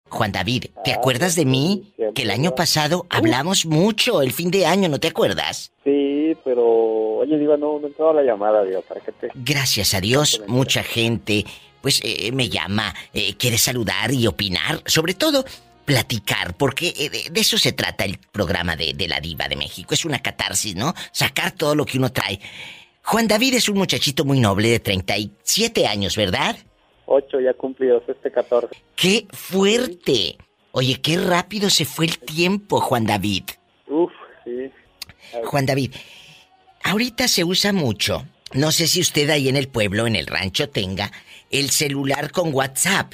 [0.10, 1.94] Juan David, ¿te acuerdas de mí?
[2.14, 5.72] Que el año pasado hablamos mucho, el fin de año, ¿no te acuerdas?
[5.84, 7.20] Sí, pero...
[7.20, 9.30] Oye, Diva, no, no entraba la llamada, Diva, ¿para qué te...?
[9.34, 11.46] Gracias a Dios, mucha gente,
[11.82, 15.46] pues eh, me llama, eh, quiere saludar y opinar, sobre todo
[15.86, 19.56] platicar, porque eh, de, de eso se trata el programa de, de la diva de
[19.56, 20.94] México, es una catarsis, ¿no?
[21.14, 22.40] Sacar todo lo que uno trae.
[23.04, 26.56] Juan David es un muchachito muy noble de 37 años, ¿verdad?
[27.06, 28.70] Ocho ya cumplidos, este 14.
[28.96, 30.38] ¡Qué fuerte!
[30.72, 33.44] Oye, qué rápido se fue el tiempo, Juan David.
[33.88, 34.12] Uf,
[34.46, 34.72] sí.
[35.44, 35.94] Juan David,
[36.84, 38.26] ahorita se usa mucho.
[38.54, 41.12] No sé si usted ahí en el pueblo, en el rancho, tenga
[41.50, 43.14] el celular con WhatsApp.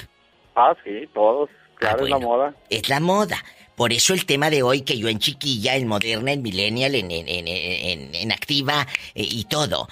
[0.54, 1.48] Ah, sí, todos.
[1.76, 2.54] Claro, Ah, es la moda.
[2.70, 3.36] Es la moda.
[3.78, 7.10] Por eso el tema de hoy, que yo en chiquilla, en moderna, en millennial, en,
[7.12, 9.88] en, en, en- activa eh, y todo.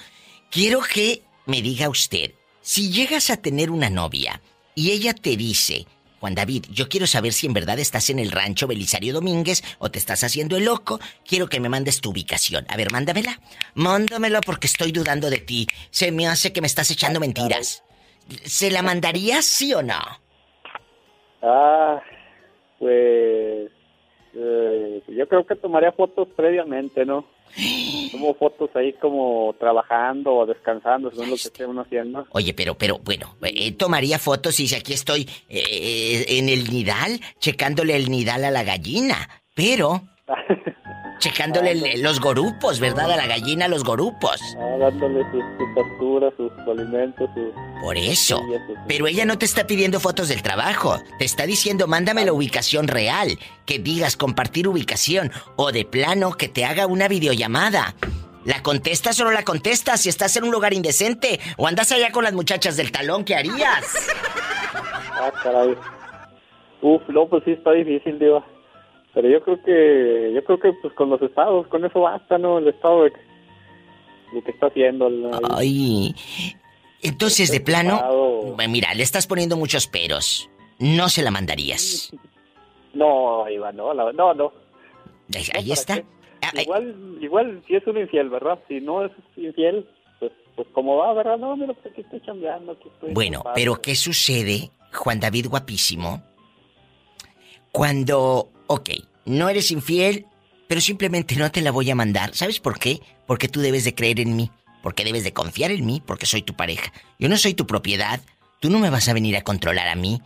[0.51, 4.41] Quiero que me diga usted, si llegas a tener una novia
[4.75, 5.87] y ella te dice,
[6.19, 9.89] Juan David, yo quiero saber si en verdad estás en el rancho Belisario Domínguez o
[9.89, 12.65] te estás haciendo el loco, quiero que me mandes tu ubicación.
[12.69, 13.39] A ver, mándamela.
[13.73, 15.65] Mándamela porque estoy dudando de ti.
[15.91, 17.83] Se me hace que me estás echando mentiras.
[18.43, 19.99] ¿Se la mandarías, sí o no?
[21.41, 22.01] Ah,
[22.79, 23.71] pues...
[24.39, 27.25] eh, yo creo que tomaría fotos previamente, ¿no?
[28.11, 32.27] Tomo fotos ahí como trabajando o descansando, según lo que esté uno haciendo.
[32.31, 37.19] Oye, pero, pero, bueno, eh, tomaría fotos y dice, aquí estoy eh, en el nidal,
[37.39, 40.01] checándole el nidal a la gallina, pero
[41.19, 43.11] checándole el- los gorupos, ¿verdad?
[43.11, 44.39] A la gallina, los gorupos.
[44.59, 47.81] Ah, dándole sus, su postura, sus alimentos, sus...
[47.81, 48.41] Por eso.
[48.87, 50.99] Pero ella no te está pidiendo fotos del trabajo.
[51.19, 53.37] Te está diciendo, mándame la ubicación real.
[53.65, 55.31] Que digas compartir ubicación.
[55.55, 57.95] O de plano, que te haga una videollamada.
[58.45, 60.01] ¿La contestas o no la contestas?
[60.01, 61.39] Si estás en un lugar indecente.
[61.57, 64.07] O andas allá con las muchachas del talón, ¿qué harías?
[65.11, 65.75] Ah, caray.
[66.81, 68.45] Uf, no, pues sí está difícil, Diva.
[69.17, 72.59] Pero yo creo que, yo creo que pues con los estados, con eso basta, ¿no?
[72.59, 73.13] El estado de,
[74.31, 75.09] lo que está haciendo.
[75.09, 75.31] ¿no?
[75.49, 76.13] Ay.
[77.01, 80.51] Entonces, de plano, Estado- mira, le estás poniendo muchos peros.
[80.77, 82.11] No se la mandarías.
[82.93, 84.51] No, Iba, no, la- no, no.
[85.35, 85.95] Ahí ahí ¿para está.
[85.95, 86.05] qué?
[86.41, 88.57] Ah, ay, Igual, igual si es un infiel, ¿verdad?
[88.67, 89.87] Si no es infiel,
[90.19, 91.37] pues, pues como va, ¿verdad?
[91.37, 93.13] No, mira, pues aquí estoy chambeando, aquí estoy...
[93.13, 93.55] Bueno, ocupado.
[93.55, 96.23] pero ¿qué sucede, Juan David guapísimo?
[97.71, 98.89] Cuando, ok,
[99.25, 100.25] no eres infiel,
[100.67, 102.35] pero simplemente no te la voy a mandar.
[102.35, 103.01] ¿Sabes por qué?
[103.25, 104.51] Porque tú debes de creer en mí,
[104.83, 106.91] porque debes de confiar en mí, porque soy tu pareja.
[107.19, 108.21] Yo no soy tu propiedad,
[108.59, 110.21] tú no me vas a venir a controlar a mí,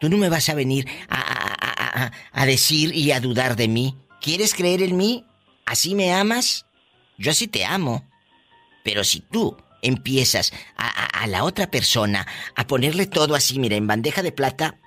[0.00, 3.68] tú no me vas a venir a, a- a- a- decir y a dudar de
[3.68, 3.96] mí.
[4.20, 5.24] ¿Quieres creer en mí?
[5.66, 6.66] ¿Así me amas?
[7.18, 8.08] Yo así te amo.
[8.82, 14.22] Pero si tú empiezas a la otra persona a ponerle todo así, mira, en bandeja
[14.22, 14.78] de plata,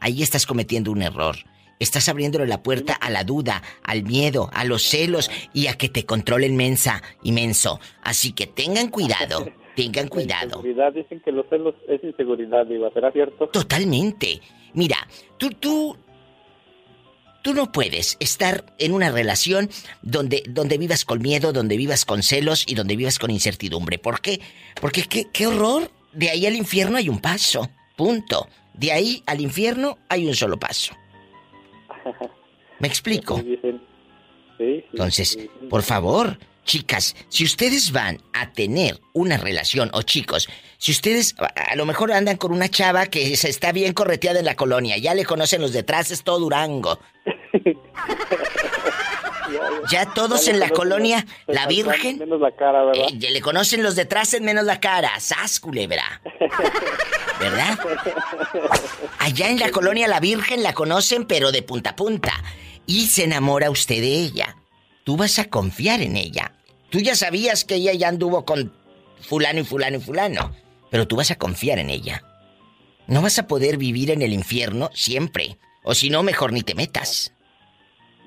[0.00, 1.36] ahí estás cometiendo un error.
[1.80, 5.88] Estás abriéndole la puerta a la duda, al miedo, a los celos y a que
[5.88, 7.80] te controlen mensa y menso.
[8.02, 10.62] Así que tengan cuidado, tengan cuidado.
[10.62, 13.48] dicen que los celos es inseguridad, Iba, ¿será cierto?
[13.48, 14.42] Totalmente.
[14.74, 14.98] Mira,
[15.38, 15.96] tú, tú,
[17.42, 19.70] tú no puedes estar en una relación
[20.02, 23.98] donde, donde vivas con miedo, donde vivas con celos y donde vivas con incertidumbre.
[23.98, 24.42] ¿Por qué?
[24.82, 25.90] Porque qué, qué horror.
[26.12, 27.70] De ahí al infierno hay un paso.
[27.96, 28.48] Punto.
[28.74, 30.94] De ahí al infierno hay un solo paso.
[32.78, 33.42] ¿Me explico?
[34.58, 41.34] Entonces, por favor, chicas, si ustedes van a tener una relación, o chicos, si ustedes
[41.38, 44.56] a, a lo mejor andan con una chava que se está bien correteada en la
[44.56, 46.98] colonia, ya le conocen los detrás, es todo Durango.
[49.90, 53.04] Ya todos Ya en la colonia, la Virgen, Menos la cara, ¿verdad?
[53.10, 55.18] eh, le conocen los detrás en menos la cara.
[55.20, 56.20] ¡Sas, culebra!
[57.40, 57.78] ¿Verdad?
[59.18, 62.32] Allá en la colonia la Virgen la conocen, pero de punta a punta.
[62.86, 64.56] Y se enamora usted de ella.
[65.04, 66.52] Tú vas a confiar en ella.
[66.90, 68.72] Tú ya sabías que ella ya anduvo con
[69.20, 70.54] fulano y fulano y fulano.
[70.90, 72.22] Pero tú vas a confiar en ella.
[73.06, 75.56] No vas a poder vivir en el infierno siempre.
[75.82, 77.32] O si no, mejor ni te metas.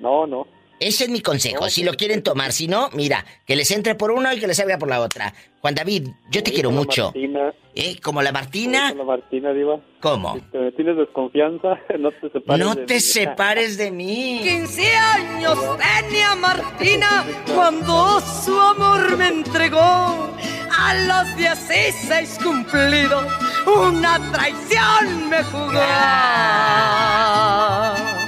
[0.00, 0.46] No, no.
[0.80, 1.68] Ese es mi consejo.
[1.70, 4.56] Si lo quieren tomar, si no, mira, que les entre por uno y que les
[4.56, 5.32] salga por la otra.
[5.60, 7.04] Juan David, yo te quiero mucho.
[7.06, 7.98] Martina, ¿Eh?
[8.02, 8.88] Como la Martina.
[8.90, 9.80] con la Martina, Diva.
[10.00, 10.34] ¿Cómo?
[10.34, 13.00] Si te tienes desconfianza, no te separes No de te mí.
[13.00, 14.40] separes de mí.
[14.42, 15.58] 15 años
[16.02, 20.30] tenía Martina cuando su amor me entregó.
[20.76, 23.24] A los 16 cumplidos,
[23.64, 25.80] una traición me jugó.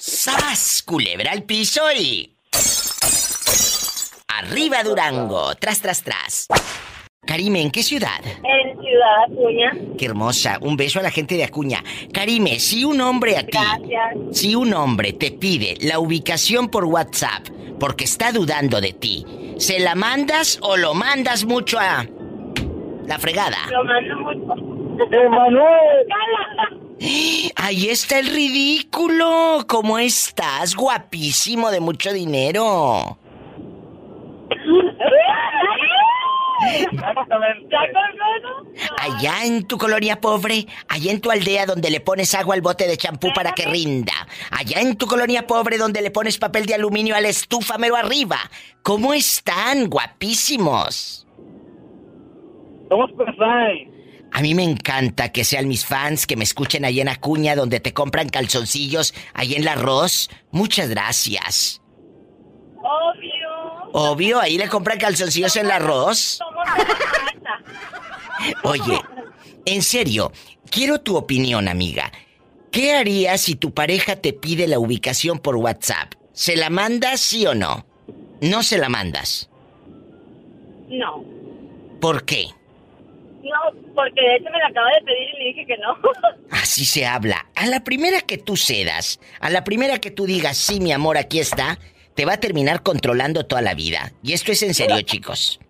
[0.00, 0.82] ¡Sas!
[0.86, 2.35] Culebra al piso y.
[4.28, 6.46] Arriba Durango, tras, tras, tras.
[7.26, 8.20] Karime, ¿en qué ciudad?
[8.24, 9.72] En Ciudad Acuña.
[9.98, 10.58] Qué hermosa.
[10.60, 11.82] Un beso a la gente de Acuña.
[12.12, 14.38] Karime, si un hombre a ti, Gracias.
[14.38, 17.48] si un hombre te pide la ubicación por WhatsApp
[17.80, 19.26] porque está dudando de ti,
[19.58, 22.06] ¿se la mandas o lo mandas mucho a
[23.06, 23.58] la fregada?
[23.70, 25.12] Lo mando mucho.
[25.12, 26.06] Emanuel.
[27.56, 29.64] Ahí está el ridículo.
[29.68, 30.74] ¿Cómo estás?
[30.74, 33.18] Guapísimo, de mucho dinero.
[38.98, 42.88] Allá en tu colonia pobre, allá en tu aldea donde le pones agua al bote
[42.88, 44.12] de champú para que rinda,
[44.50, 47.96] allá en tu colonia pobre donde le pones papel de aluminio a la estufa mero
[47.96, 48.38] arriba.
[48.82, 49.88] ¿Cómo están?
[49.88, 51.26] Guapísimos.
[52.88, 53.95] Somos personas.
[54.36, 57.80] A mí me encanta que sean mis fans que me escuchen allá en Acuña donde
[57.80, 60.28] te compran calzoncillos, allá en la arroz.
[60.50, 61.80] Muchas gracias.
[62.76, 63.90] Obvio.
[63.94, 66.18] Obvio, ahí le compran calzoncillos en la arroz.
[66.18, 66.68] Somos.
[68.64, 69.00] Oye,
[69.64, 70.30] en serio,
[70.70, 72.12] quiero tu opinión, amiga.
[72.70, 76.12] ¿Qué harías si tu pareja te pide la ubicación por WhatsApp?
[76.34, 77.86] ¿Se la mandas sí o no?
[78.42, 79.48] No se la mandas.
[80.90, 81.24] No.
[82.02, 82.50] ¿Por qué?
[83.46, 85.96] No, porque de hecho me la acaba de pedir y le dije que no.
[86.50, 87.46] Así se habla.
[87.54, 91.16] A la primera que tú cedas, a la primera que tú digas, sí, mi amor,
[91.16, 91.78] aquí está,
[92.14, 94.12] te va a terminar controlando toda la vida.
[94.22, 95.60] Y esto es en serio, chicos.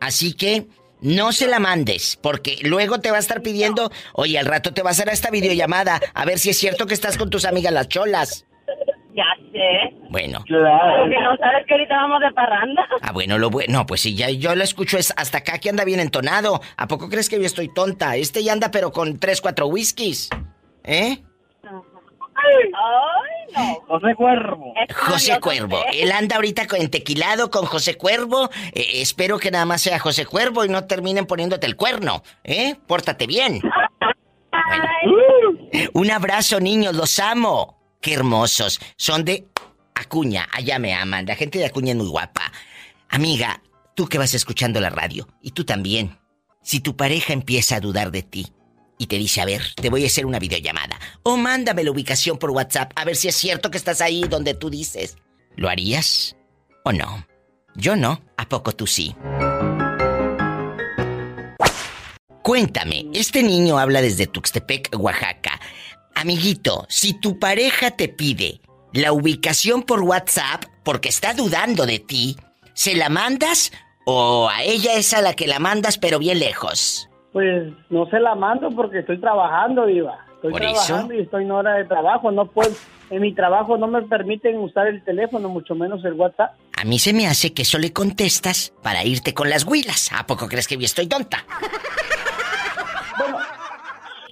[0.00, 0.66] Así que
[1.00, 4.82] no se la mandes, porque luego te va a estar pidiendo, oye, al rato te
[4.82, 7.72] va a hacer esta videollamada, a ver si es cierto que estás con tus amigas
[7.72, 8.47] las cholas.
[9.18, 9.96] Ya sé.
[10.10, 10.38] Bueno.
[10.46, 12.86] Porque no sabes que ahorita vamos de parranda.
[13.02, 13.72] Ah, bueno, lo bueno.
[13.80, 16.60] No, pues sí, ya yo lo escucho es hasta acá que anda bien entonado.
[16.76, 18.14] ¿A poco crees que yo estoy tonta?
[18.14, 20.30] Este ya anda pero con tres, cuatro whiskies.
[20.84, 21.18] ¿Eh?
[21.64, 22.70] Ay,
[23.56, 23.74] no.
[23.88, 24.72] José Cuervo.
[24.94, 25.80] José Cuervo.
[25.92, 28.48] Él anda ahorita con tequilado con José Cuervo.
[28.72, 32.22] Eh, espero que nada más sea José Cuervo y no terminen poniéndote el cuerno.
[32.44, 32.76] ¿Eh?
[32.86, 33.60] Pórtate bien.
[34.52, 37.77] Ay, Un abrazo, niños, los amo.
[38.00, 38.80] Qué hermosos.
[38.96, 39.48] Son de
[39.94, 41.26] Acuña, allá me aman.
[41.26, 42.52] La gente de Acuña es muy guapa.
[43.08, 43.62] Amiga,
[43.94, 46.18] tú que vas escuchando la radio, y tú también.
[46.62, 48.52] Si tu pareja empieza a dudar de ti
[48.98, 52.38] y te dice, a ver, te voy a hacer una videollamada, o mándame la ubicación
[52.38, 55.16] por WhatsApp, a ver si es cierto que estás ahí donde tú dices,
[55.56, 56.36] ¿lo harías
[56.84, 57.26] o no?
[57.74, 59.14] Yo no, ¿a poco tú sí?
[62.42, 65.60] Cuéntame, este niño habla desde Tuxtepec, Oaxaca.
[66.20, 68.60] Amiguito, si tu pareja te pide
[68.92, 72.34] la ubicación por WhatsApp porque está dudando de ti,
[72.74, 73.70] ¿se la mandas
[74.04, 77.08] o a ella es a la que la mandas pero bien lejos?
[77.32, 80.18] Pues no se la mando porque estoy trabajando, Diva.
[80.34, 80.72] Estoy ¿Por eso?
[80.86, 82.32] trabajando y estoy en hora de trabajo.
[82.32, 82.72] No puedo,
[83.10, 86.56] en mi trabajo no me permiten usar el teléfono, mucho menos el WhatsApp.
[86.76, 90.10] A mí se me hace que eso le contestas para irte con las huilas.
[90.12, 91.44] ¿A poco crees que yo estoy tonta?
[93.18, 93.38] Bueno,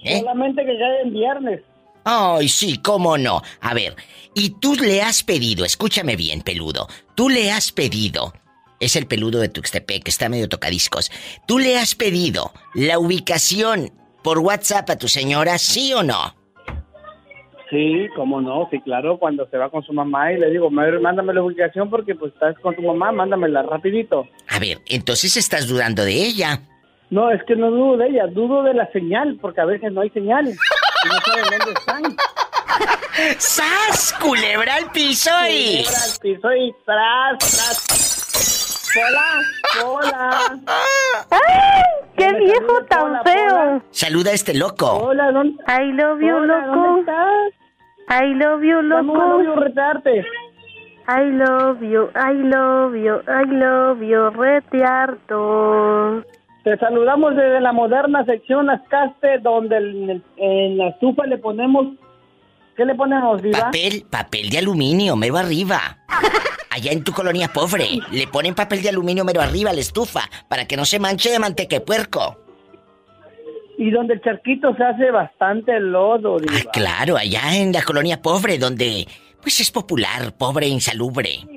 [0.03, 0.19] ¿Eh?
[0.19, 1.61] solamente que ya en viernes.
[2.09, 3.41] Ay, sí, cómo no.
[3.59, 3.93] A ver,
[4.33, 8.31] y tú le has pedido, escúchame bien, peludo, tú le has pedido,
[8.79, 11.11] es el peludo de Tuxtepec, que está medio tocadiscos,
[11.45, 13.91] tú le has pedido la ubicación
[14.23, 16.33] por WhatsApp a tu señora, sí o no?
[17.69, 20.99] Sí, cómo no, sí, claro, cuando se va con su mamá y le digo, "Madre,
[20.99, 24.25] mándame la ubicación porque pues estás con tu mamá, mándamela rapidito.
[24.47, 26.61] A ver, entonces estás dudando de ella.
[27.09, 30.01] No, es que no dudo de ella, dudo de la señal, porque a veces no
[30.01, 30.47] hay señal.
[30.47, 30.51] Y
[31.07, 32.03] no saben dónde están.
[33.39, 34.13] ¡Sas!
[34.21, 35.83] Culebra al piso y...
[35.83, 38.89] Culebra al piso y tras, tras.
[38.97, 39.41] Hola,
[39.85, 40.59] hola.
[42.17, 43.49] ¡Qué Me viejo saluda tan Pola, feo!
[43.49, 43.81] Pola.
[43.91, 44.91] Saluda a este loco.
[44.91, 46.99] Hola, ¿dónde, I love you, hola, ¿dónde loco.
[46.99, 47.53] estás?
[48.09, 49.55] I love you, loco.
[49.55, 50.25] retarte.
[51.09, 56.23] I love you, I love you, I love you, retiarto.
[56.67, 61.95] Te saludamos desde la moderna sección Ascaste, donde en, en la estufa le ponemos...
[62.75, 63.57] ¿Qué le ponemos, Diva?
[63.57, 65.79] Papel, papel de aluminio, mero arriba.
[66.69, 70.23] Allá en tu colonia pobre, le ponen papel de aluminio mero arriba a la estufa
[70.49, 72.37] para que no se manche de manteca de puerco.
[73.77, 76.51] Y donde el charquito se hace bastante lodo, Diva.
[76.53, 79.07] Ah, claro, allá en la colonia pobre, donde
[79.41, 81.47] pues es popular, pobre e insalubre.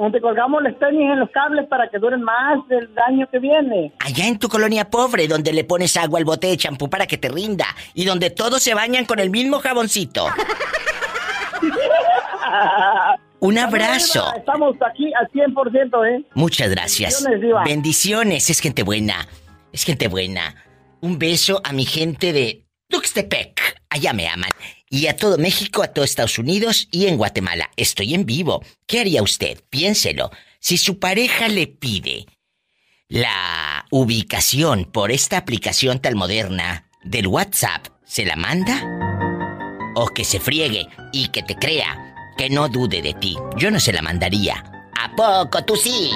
[0.00, 3.92] Donde, colgamos los tenis en los cables para que duren más del año que viene.
[3.98, 7.18] Allá en tu colonia pobre, donde le pones agua al bote de champú para que
[7.18, 7.66] te rinda.
[7.92, 10.26] Y donde todos se bañan con el mismo jaboncito.
[13.40, 14.24] Un abrazo.
[14.36, 16.24] Estamos aquí al 100%, ¿eh?
[16.32, 17.22] Muchas gracias.
[17.22, 17.64] Bendiciones.
[17.66, 19.28] Bendiciones, es gente buena.
[19.70, 20.54] Es gente buena.
[21.02, 23.82] Un beso a mi gente de Tuxtepec.
[23.90, 24.50] Allá me aman.
[24.92, 27.70] Y a todo México, a todo Estados Unidos y en Guatemala.
[27.76, 28.64] Estoy en vivo.
[28.86, 29.62] ¿Qué haría usted?
[29.70, 30.32] Piénselo.
[30.58, 32.26] Si su pareja le pide
[33.06, 38.82] la ubicación por esta aplicación tan moderna del WhatsApp, ¿se la manda?
[39.94, 43.36] O que se friegue y que te crea, que no dude de ti.
[43.56, 44.64] Yo no se la mandaría.
[45.00, 46.10] ¿A poco tú sí?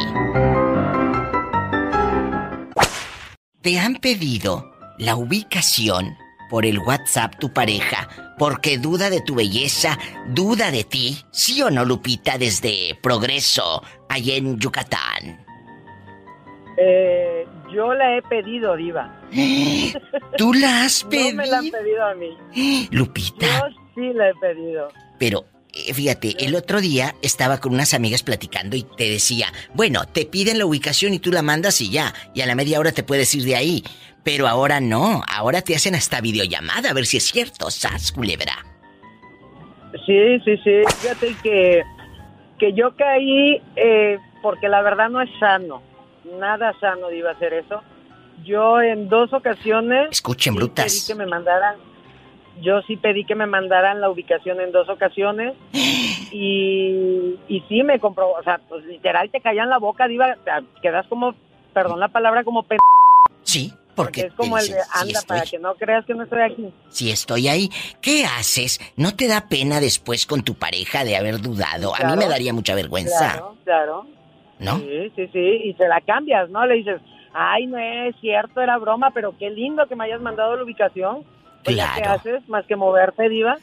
[3.62, 6.16] ¿Te han pedido la ubicación
[6.50, 11.18] por el WhatsApp tu pareja porque duda de tu belleza, duda de ti?
[11.30, 15.44] ¿Sí o no, Lupita, desde Progreso, allá en Yucatán?
[16.76, 19.20] Eh, yo la he pedido, Diva.
[20.36, 21.36] ¿Tú la has No pedido?
[21.36, 22.88] me la han pedido a mí.
[22.90, 24.88] Lupita, Yo sí la he pedido.
[25.18, 30.04] pero eh, fíjate, el otro día estaba con unas amigas platicando y te decía, bueno,
[30.06, 32.92] te piden la ubicación y tú la mandas y ya, y a la media hora
[32.92, 33.84] te puedes ir de ahí.
[34.24, 38.54] Pero ahora no, ahora te hacen hasta videollamada a ver si es cierto, sas, culebra.
[40.06, 40.82] Sí, sí, sí.
[40.98, 41.82] Fíjate que,
[42.58, 45.82] que yo caí eh, porque la verdad no es sano.
[46.40, 47.82] Nada sano iba a hacer eso.
[48.44, 50.08] Yo en dos ocasiones...
[50.10, 50.86] Escuchen, brutas.
[50.86, 51.76] Pedí que me mandaran...
[52.62, 57.98] Yo sí pedí que me mandaran la ubicación en dos ocasiones y, y sí me
[57.98, 60.36] compró, o sea, pues literal te caían la boca, diva,
[60.80, 61.34] quedas como,
[61.72, 62.78] perdón la palabra, como pen...
[63.42, 66.14] Sí, Porque es como te el de, dicen, sí anda, para que no creas que
[66.14, 66.68] no estoy aquí.
[66.88, 67.70] sí estoy ahí.
[68.00, 68.80] ¿Qué haces?
[68.96, 71.94] ¿No te da pena después con tu pareja de haber dudado?
[71.94, 72.16] A mí Claro.
[72.20, 74.06] me daría mucha vergüenza, Claro, claro.
[74.58, 74.78] ¿no?
[74.78, 76.64] Sí, sí, sí, y se la cambias, ¿no?
[76.66, 77.00] Le dices,
[77.32, 81.22] ay, no es cierto, era broma, pero qué lindo que me hayas mandado la ubicación.
[81.64, 82.12] ¿ya ¿Qué Claro.
[82.20, 82.48] haces?
[82.48, 83.56] Más que moverte, diva.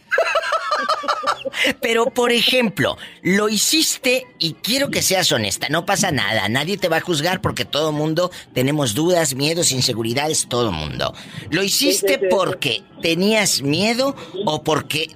[1.82, 6.88] Pero, por ejemplo, lo hiciste y quiero que seas honesta, no pasa nada, nadie te
[6.90, 11.14] va a juzgar porque todo mundo tenemos dudas, miedos, inseguridades, todo mundo.
[11.50, 12.28] ¿Lo hiciste sí, sí, sí.
[12.30, 14.16] porque tenías miedo
[14.46, 15.08] o porque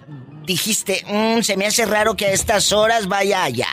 [0.45, 3.67] dijiste, "Mm, se me hace raro que a estas horas vaya allá?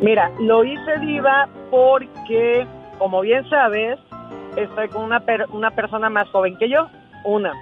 [0.00, 2.66] Mira, lo hice diva porque,
[2.98, 3.98] como bien sabes,
[4.56, 6.88] estoy con una, per- una persona más joven que yo.
[7.24, 7.52] Una.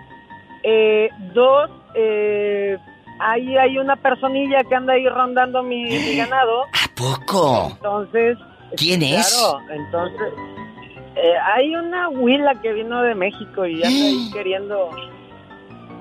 [0.63, 2.79] Eh, dos, eh,
[3.21, 6.65] ahí hay una personilla que anda ahí rondando mi, mi ganado.
[6.65, 7.69] ¿A poco?
[7.73, 8.39] Entonces.
[8.77, 9.35] ¿Quién es?
[9.35, 10.33] Claro, entonces.
[11.17, 14.91] eh, hay una huila que vino de México y anda ahí queriendo.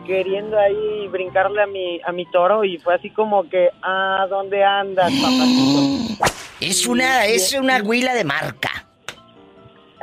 [0.05, 4.63] Queriendo ahí brincarle a mi, a mi toro y fue así como que, ¿a dónde
[4.63, 6.27] andas, papacito?
[6.61, 8.84] Es una, es una huila de marca.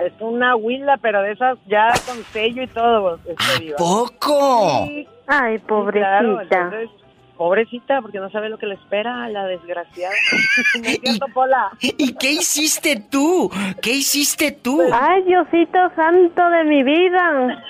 [0.07, 3.17] Es una huila, pero de esas ya con sello y todo.
[3.27, 3.77] este, ¿A diva.
[3.77, 4.87] poco?
[4.87, 6.19] Sí, Ay, claro, pobrecita.
[6.63, 6.91] entonces,
[7.37, 10.15] pobrecita, porque no sabe lo que le espera a la desgraciada.
[10.83, 11.71] ¿No es cierto, Pola?
[11.81, 13.51] ¿Y qué hiciste tú?
[13.83, 14.81] ¿Qué hiciste tú?
[14.93, 17.63] Ay, Diosito santo de mi vida.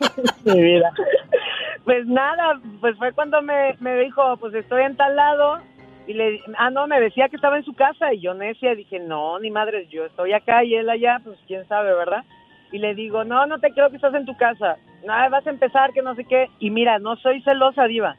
[0.44, 0.90] Mi vida.
[1.84, 5.58] Pues nada, pues fue cuando me, me dijo, pues estoy en tal lado.
[6.06, 8.12] Y le, ah, no, me decía que estaba en su casa.
[8.12, 11.66] Y yo necia dije, no, ni madres, yo estoy acá y él allá, pues quién
[11.68, 12.24] sabe, ¿verdad?
[12.72, 14.76] Y le digo, no, no te creo que estás en tu casa.
[15.04, 16.48] Nada, vas a empezar, que no sé qué.
[16.58, 18.16] Y mira, no soy celosa, diva.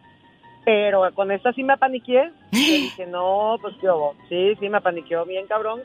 [0.65, 2.31] Pero con esta sí me apaniqué.
[2.51, 4.15] Le dije, no, pues qué hubo.
[4.29, 5.81] Sí, sí, me apaniqueó bien, cabrón.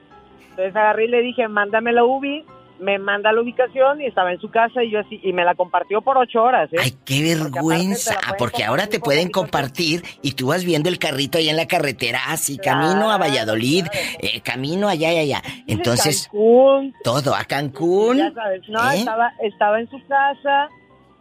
[0.51, 2.45] Entonces agarré y le dije, mándame la UBI.
[2.79, 5.55] Me manda la ubicación y estaba en su casa y yo así, y me la
[5.55, 6.77] compartió por ocho horas, ¿eh?
[6.79, 8.15] Ay, qué vergüenza.
[8.15, 11.67] pueden Porque ahora te pueden compartir y tú vas viendo el carrito ahí en la
[11.67, 14.07] carretera, así, Claro, camino a Valladolid, claro.
[14.21, 15.43] eh, camino allá y allá.
[15.67, 18.19] Entonces, Cancún, todo a Cancún.
[18.19, 18.99] ya sabes, no, ¿eh?
[18.99, 20.69] estaba, estaba en su casa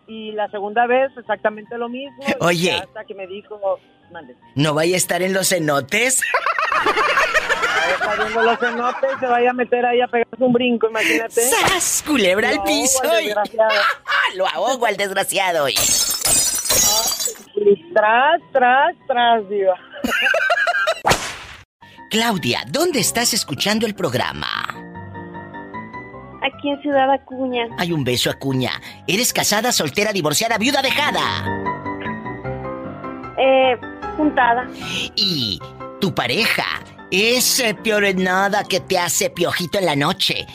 [0.08, 2.24] y la segunda vez exactamente lo mismo.
[2.41, 2.74] Oye.
[2.74, 3.80] Hasta que me dijo,
[4.56, 6.22] No vaya a estar en los cenotes.
[7.94, 11.41] está los cenotes, se vaya a meter ahí a pegarse un brinco, imagínate.
[11.41, 12.04] ¡Sas!
[12.06, 13.02] Culebra al piso.
[13.22, 13.74] y- desgraciado.
[14.36, 15.70] Lo ahogo al desgraciado.
[15.70, 15.76] Y
[17.94, 19.76] tras, tras, tras, diva.
[22.12, 24.48] Claudia, ¿dónde estás escuchando el programa?
[26.44, 27.65] Aquí en Ciudad Acuña.
[27.78, 28.72] Hay un beso, Acuña.
[29.08, 31.44] ¿Eres casada, soltera, divorciada, viuda, dejada?
[33.38, 33.78] Eh,
[35.15, 35.60] Y
[35.99, 36.65] tu pareja
[37.12, 40.45] es eh, peor en nada que te hace piojito en la noche.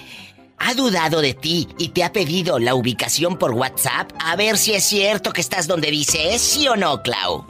[0.59, 4.75] Ha dudado de ti y te ha pedido la ubicación por WhatsApp a ver si
[4.75, 7.47] es cierto que estás donde dice, ¿es sí o no, Clau?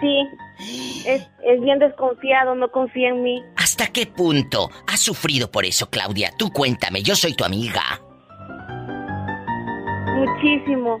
[0.00, 0.26] Sí.
[1.06, 3.42] Es, es bien desconfiado, no confía en mí.
[3.56, 6.30] ¿Hasta qué punto has sufrido por eso, Claudia?
[6.36, 7.82] Tú cuéntame, yo soy tu amiga.
[10.14, 11.00] Muchísimo.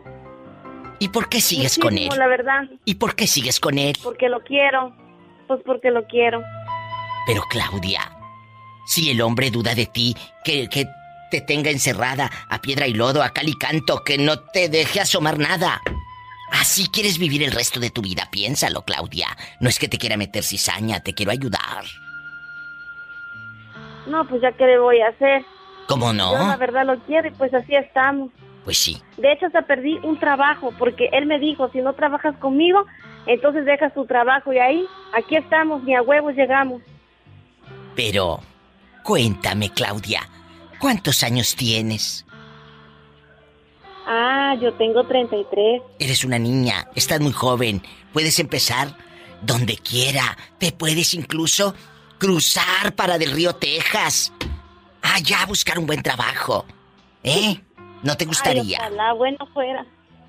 [0.98, 2.08] ¿Y por qué sigues con él?
[2.16, 2.62] La verdad.
[2.84, 3.96] ¿Y por qué sigues con él?
[4.02, 4.94] Porque lo quiero.
[5.46, 6.42] Pues porque lo quiero.
[7.26, 8.10] Pero Claudia,
[8.86, 10.86] si el hombre duda de ti, que, que
[11.30, 15.00] te tenga encerrada a piedra y lodo, a cal y canto, que no te deje
[15.00, 15.80] asomar nada.
[16.52, 19.28] Así quieres vivir el resto de tu vida, piénsalo, Claudia.
[19.60, 21.84] No es que te quiera meter cizaña, te quiero ayudar.
[24.06, 25.44] No, pues ya qué le voy a hacer.
[25.86, 26.58] ¿Cómo Yo la no?
[26.58, 28.30] verdad lo quiero y pues así estamos.
[28.68, 29.00] Pues sí.
[29.16, 32.84] De hecho, hasta perdí un trabajo porque él me dijo, si no trabajas conmigo,
[33.24, 36.82] entonces dejas tu trabajo y ahí, aquí estamos, ni a huevos llegamos.
[37.96, 38.40] Pero,
[39.02, 40.20] cuéntame, Claudia,
[40.78, 42.26] ¿cuántos años tienes?
[44.06, 45.80] Ah, yo tengo 33.
[45.98, 47.80] Eres una niña, estás muy joven,
[48.12, 48.88] puedes empezar
[49.40, 51.74] donde quiera, te puedes incluso
[52.18, 54.30] cruzar para del río Texas,
[55.00, 56.66] allá a buscar un buen trabajo.
[57.24, 57.62] ¿Eh?
[58.02, 58.78] ¿No te Ay, gustaría?
[58.78, 59.86] ojalá, bueno fuera.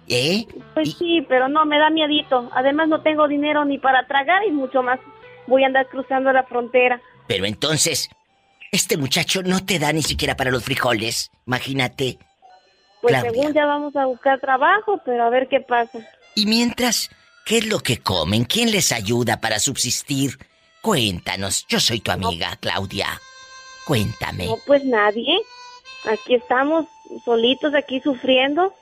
[0.07, 0.47] ¿Eh?
[0.73, 2.49] Pues sí, pero no, me da miedito.
[2.53, 4.99] Además no tengo dinero ni para tragar y mucho más.
[5.45, 6.99] Voy a andar cruzando la frontera.
[7.27, 8.09] Pero entonces,
[8.71, 12.17] este muchacho no te da ni siquiera para los frijoles, imagínate.
[13.01, 13.31] Pues Claudia.
[13.31, 15.99] según ya vamos a buscar trabajo, pero a ver qué pasa.
[16.35, 17.09] Y mientras,
[17.45, 18.45] ¿qué es lo que comen?
[18.45, 20.37] ¿Quién les ayuda para subsistir?
[20.81, 23.07] Cuéntanos, yo soy tu amiga, Claudia.
[23.85, 24.47] Cuéntame.
[24.47, 25.39] No, pues nadie.
[26.11, 26.85] Aquí estamos
[27.23, 28.73] solitos aquí sufriendo.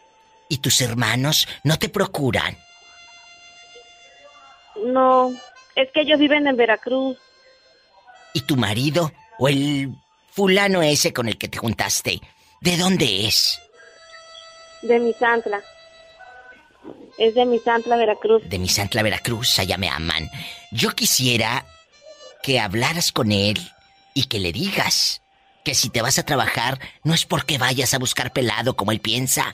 [0.49, 2.57] ¿Y tus hermanos no te procuran?
[4.85, 5.31] No,
[5.75, 7.17] es que ellos viven en Veracruz.
[8.33, 9.91] ¿Y tu marido o el
[10.31, 12.21] fulano ese con el que te juntaste?
[12.61, 13.59] ¿De dónde es?
[14.81, 15.61] De Misantla.
[17.17, 18.47] Es de Misantla, Veracruz.
[18.47, 20.29] De mi Santla Veracruz, allá me aman.
[20.71, 21.65] Yo quisiera
[22.43, 23.57] que hablaras con él
[24.13, 25.21] y que le digas
[25.67, 29.01] que si te vas a trabajar no es porque vayas a buscar pelado como él
[29.01, 29.53] piensa,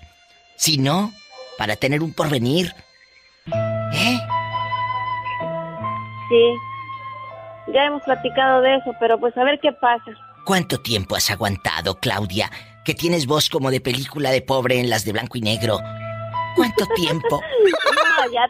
[0.55, 1.11] sino
[1.57, 2.71] para tener un porvenir.
[3.47, 4.19] ¿Eh?
[6.29, 7.73] Sí.
[7.73, 10.11] Ya hemos platicado de eso, pero pues a ver qué pasa.
[10.45, 12.51] ¿Cuánto tiempo has aguantado, Claudia?
[12.85, 15.79] Que tienes voz como de película de pobre en las de blanco y negro.
[16.55, 17.41] ¿Cuánto tiempo?
[18.15, 18.47] No, ya,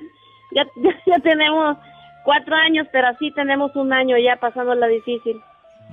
[0.52, 1.78] ya, ya, ya tenemos
[2.26, 5.42] cuatro años, pero así tenemos un año ya pasándola difícil.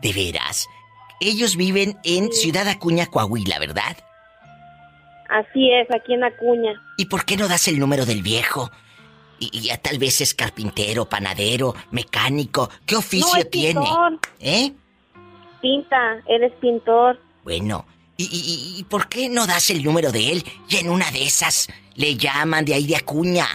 [0.03, 0.69] De veras.
[1.21, 3.97] Ellos viven en Ciudad Acuña, Coahuila, ¿verdad?
[5.29, 6.73] Así es, aquí en Acuña.
[6.97, 8.71] ¿Y por qué no das el número del viejo?
[9.39, 12.69] Y, ya tal vez es carpintero, panadero, mecánico.
[12.85, 13.81] ¿Qué oficio No, es tiene?
[13.81, 14.19] pintor.
[14.41, 14.73] ¿Eh?
[15.63, 17.21] Pinta, eres pintor.
[17.45, 18.27] Bueno, ¿y, y-
[18.77, 20.45] y- y por qué no das el número de él?
[20.69, 23.47] Y en una de esas le llaman de ahí de Acuña.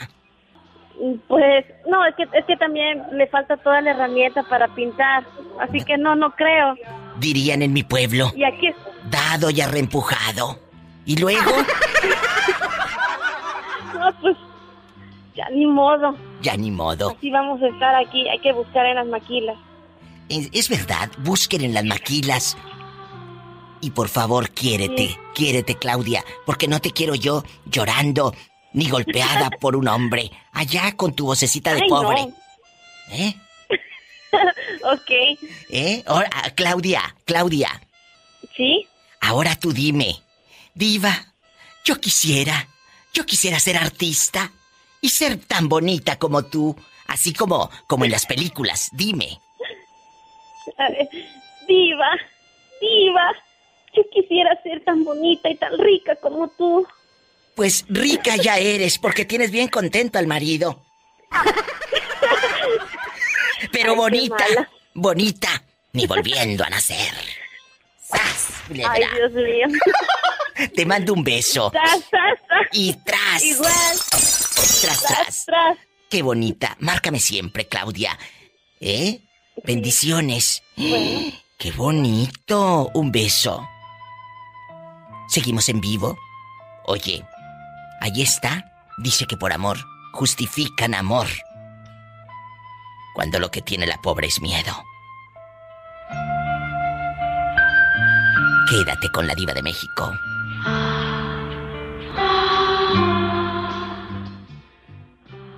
[1.28, 5.26] Pues, no, es que, es que también le falta toda la herramienta para pintar.
[5.60, 6.76] Así que no, no creo.
[7.20, 8.68] Dirían en mi pueblo, Y aquí,
[9.10, 10.60] dado y arreempujado.
[11.06, 11.52] Y luego,
[13.94, 14.38] no, pues,
[15.36, 16.16] ya ni modo.
[16.42, 17.16] ya ni modo.
[17.18, 18.28] Así vamos a estar aquí.
[18.30, 19.56] Hay que buscar en las maquilas.
[20.30, 22.58] Es, es verdad, busquen en las maquilas.
[23.82, 25.18] Y por favor, quiérete, Sí.
[25.36, 28.34] quiérete, Claudia, porque no te quiero yo llorando
[28.74, 32.26] ni golpeada por un hombre, allá con tu vocecita de Ay, pobre.
[32.28, 32.34] no.
[33.12, 33.36] ¿Eh?
[34.84, 35.12] Ok,
[35.70, 36.04] ¿Eh?
[36.06, 37.82] Ahora, ah, Claudia, Claudia,
[38.56, 38.88] ¿sí?
[39.22, 40.22] ahora tú dime,
[40.74, 41.34] Diva,
[41.84, 42.68] yo quisiera,
[43.14, 44.52] yo quisiera ser artista
[45.02, 46.76] y ser tan bonita como tú,
[47.08, 49.40] así como, como en las películas, dime.
[50.78, 51.08] A ver,
[51.68, 52.10] diva,
[52.82, 53.32] diva.
[53.96, 56.86] Yo quisiera ser tan bonita y tan rica como tú.
[57.56, 60.82] Pues rica ya eres porque tienes bien contento al marido.
[63.72, 64.46] Pero Ay, bonita,
[64.94, 67.14] bonita, ni volviendo a nacer.
[68.02, 68.50] ¡Sas!
[68.88, 69.68] Ay, Dios mío.
[70.76, 71.72] Te mando un beso.
[71.72, 72.68] Tras, tras, tras.
[72.72, 73.72] Y tras, Igual,
[74.10, 75.46] tras, tras, tras.
[75.46, 75.78] tras.
[76.10, 76.78] Qué bonita.
[76.80, 78.18] Márcame siempre, Claudia.
[78.80, 79.22] ¿Eh?
[79.64, 80.62] Bendiciones.
[81.58, 82.92] Qué bonito.
[82.94, 83.68] Un beso.
[85.28, 86.18] Seguimos en vivo.
[86.86, 87.26] Oye,
[88.02, 88.72] ahí está.
[88.98, 89.78] Dice que por amor
[90.14, 91.28] justifican amor.
[93.16, 94.74] Cuando lo que tiene la pobre es miedo.
[98.70, 100.12] Quédate con la diva de México.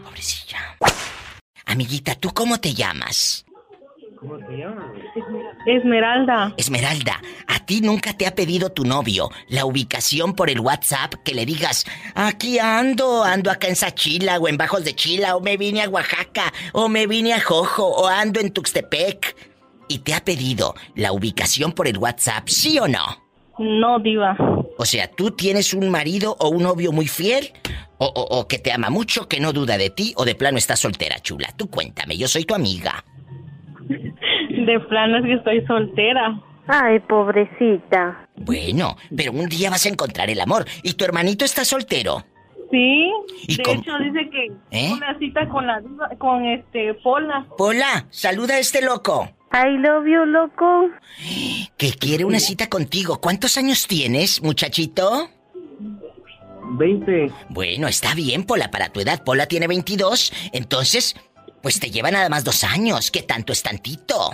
[0.03, 0.77] Pobrecilla.
[1.65, 3.43] Amiguita, ¿tú cómo te llamas?
[5.65, 6.53] Esmeralda.
[6.57, 11.35] Esmeralda, ¿a ti nunca te ha pedido tu novio la ubicación por el WhatsApp que
[11.35, 15.57] le digas, aquí ando, ando acá en Sachila o en Bajos de Chila o me
[15.57, 19.35] vine a Oaxaca o me vine a Jojo o ando en Tuxtepec?
[19.89, 23.05] ¿Y te ha pedido la ubicación por el WhatsApp, sí o no?
[23.59, 24.35] No, diva.
[24.77, 27.51] O sea, ¿tú tienes un marido o un novio muy fiel?
[27.97, 30.57] O, o- o que te ama mucho, que no duda de ti, o de plano
[30.57, 31.49] estás soltera, chula.
[31.57, 33.03] Tú cuéntame, yo soy tu amiga.
[33.89, 36.39] De plano es que estoy soltera.
[36.67, 38.27] Ay, pobrecita.
[38.35, 40.65] Bueno, pero un día vas a encontrar el amor.
[40.83, 42.25] ¿Y tu hermanito está soltero?
[42.69, 43.09] Sí,
[43.47, 43.81] ¿Y de cómo?
[43.81, 44.91] hecho dice que ¿Eh?
[44.91, 45.81] una cita con la
[46.17, 47.45] con este Pola.
[47.57, 49.29] Pola, saluda a este loco.
[49.53, 50.89] I love you, loco.
[51.77, 53.21] Que quiere una cita contigo.
[53.21, 55.29] ¿Cuántos años tienes, muchachito?
[56.71, 57.31] 20.
[57.49, 59.23] Bueno, está bien, Pola, para tu edad.
[59.23, 60.33] Pola tiene 22.
[60.51, 61.15] Entonces,
[61.63, 63.09] pues te lleva nada más dos años.
[63.09, 64.31] ¿Qué tanto es tantito?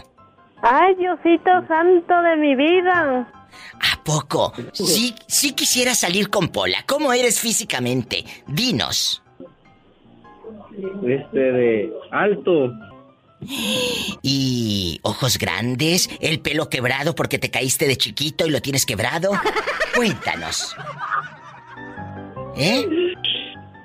[0.66, 3.28] Ay, Diosito santo de mi vida.
[3.82, 4.53] ¿A poco?
[4.72, 6.86] Sí, sí quisiera salir con Pola.
[6.88, 8.24] ¿Cómo eres físicamente?
[8.47, 9.22] Dinos.
[11.05, 12.72] Este de alto.
[14.22, 19.32] Y ojos grandes, el pelo quebrado porque te caíste de chiquito y lo tienes quebrado.
[19.95, 20.78] Cuéntanos.
[22.55, 22.88] ¿Eh?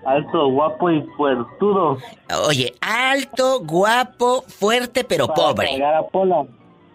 [0.06, 1.98] Alto, guapo y fuertudo.
[2.46, 5.70] Oye, alto, guapo, fuerte, pero pobre.
[5.76, 6.46] Para a Pola.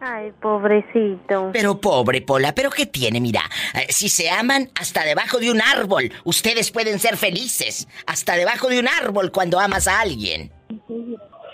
[0.05, 1.51] Ay, pobrecito.
[1.53, 3.21] Pero pobre, Pola, ¿pero qué tiene?
[3.21, 3.43] Mira,
[3.73, 7.87] eh, si se aman hasta debajo de un árbol, ustedes pueden ser felices.
[8.05, 10.51] Hasta debajo de un árbol cuando amas a alguien.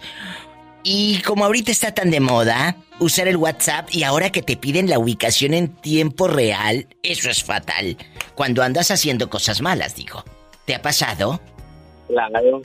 [0.89, 4.89] Y como ahorita está tan de moda usar el WhatsApp y ahora que te piden
[4.89, 7.97] la ubicación en tiempo real, eso es fatal.
[8.35, 10.23] Cuando andas haciendo cosas malas, digo.
[10.63, 11.41] ¿Te ha pasado?
[12.07, 12.61] Claro.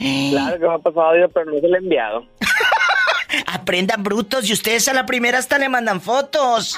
[0.00, 2.26] Claro que me ha pasado yo, pero no se lo he enviado.
[3.46, 6.76] Aprendan brutos y ustedes a la primera hasta le mandan fotos.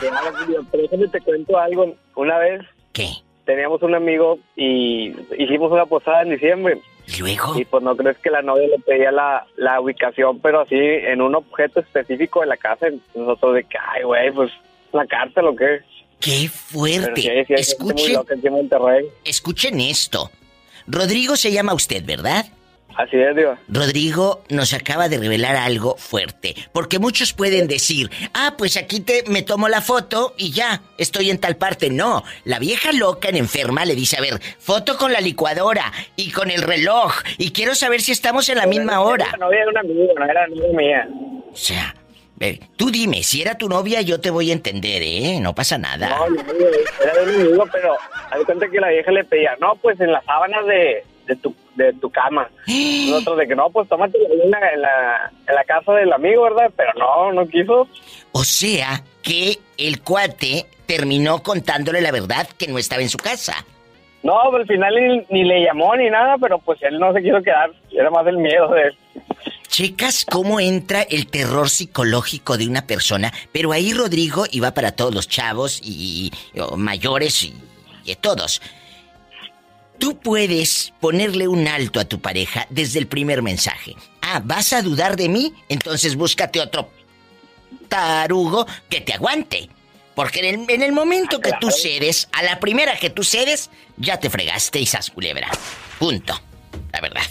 [0.00, 1.94] Pero déjame te cuento algo.
[2.14, 2.62] Una vez
[2.94, 3.10] ¿Qué?
[3.44, 6.80] teníamos un amigo y hicimos una posada en diciembre.
[7.06, 7.58] ¿Y luego?
[7.58, 11.20] Y pues no crees que la novia le pedía la, la ubicación, pero así en
[11.20, 12.86] un objeto específico de la casa.
[13.14, 14.50] Nosotros de que, ay, güey, pues
[14.92, 15.80] la cárcel o qué.
[16.20, 17.46] ¡Qué Pero sí, sí, fuerte!
[17.48, 18.20] Escuchen,
[19.24, 20.30] escuchen esto.
[20.86, 22.46] Rodrigo se llama usted, ¿verdad?
[22.96, 23.56] Así es, digo.
[23.68, 29.24] Rodrigo nos acaba de revelar algo fuerte, porque muchos pueden decir, ah, pues aquí te
[29.26, 31.90] me tomo la foto y ya, estoy en tal parte.
[31.90, 36.30] No, la vieja loca en enferma le dice, a ver, foto con la licuadora y
[36.30, 39.26] con el reloj, y quiero saber si estamos en la misma hora.
[39.38, 41.08] Novia era una amiga, no era novia mía.
[41.52, 41.94] O sea,
[42.40, 45.38] eh, tú dime, si era tu novia yo te voy a entender, ¿eh?
[45.40, 46.08] No pasa nada.
[46.08, 46.42] No, no,
[47.02, 47.96] era de un amigo, pero
[48.30, 51.54] haz cuenta que la vieja le pedía, no, pues en las sábanas de, de, tu,
[51.76, 52.48] de tu cama.
[52.66, 56.42] Nosotros de que no, pues tómate en la, en, la, en la casa del amigo,
[56.42, 56.70] ¿verdad?
[56.76, 57.88] Pero no, no quiso.
[58.32, 63.54] O sea, que el cuate terminó contándole la verdad que no estaba en su casa.
[64.22, 67.22] No, pues, al final ni, ni le llamó ni nada, pero pues él no se
[67.22, 67.70] quiso quedar.
[67.90, 68.96] Era más el miedo de él.
[69.68, 75.12] Checas cómo entra el terror psicológico de una persona, pero ahí Rodrigo iba para todos
[75.12, 76.30] los chavos y,
[76.76, 77.54] mayores y,
[78.04, 78.62] y todos.
[79.98, 83.94] Tú puedes ponerle un alto a tu pareja desde el primer mensaje.
[84.22, 85.52] Ah, ¿vas a dudar de mí?
[85.68, 86.90] Entonces búscate otro
[87.88, 89.68] tarugo que te aguante.
[90.14, 93.70] Porque en el, en el momento que tú cedes, a la primera que tú cedes,
[93.96, 95.48] ya te fregaste y sas culebra.
[95.98, 96.40] Punto.
[96.92, 97.22] La verdad.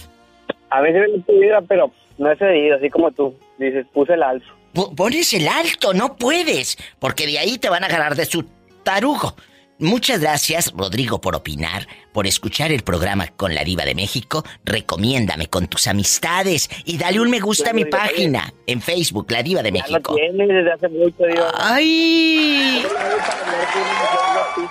[0.70, 3.36] A veces tu vida, pero no he cedido, así como tú.
[3.58, 4.48] Dices, puse el alzo.
[4.74, 8.44] Po- Pones el alto, no puedes, porque de ahí te van a agarrar de su
[8.84, 9.36] tarugo.
[9.80, 14.44] Muchas gracias, Rodrigo, por opinar, por escuchar el programa con la Diva de México.
[14.64, 19.42] Recomiéndame con tus amistades y dale un me gusta a mi página en Facebook, La
[19.42, 20.16] Diva de México.
[20.16, 21.44] tienes desde hace mucho, digo.
[21.56, 22.86] ¡Ay!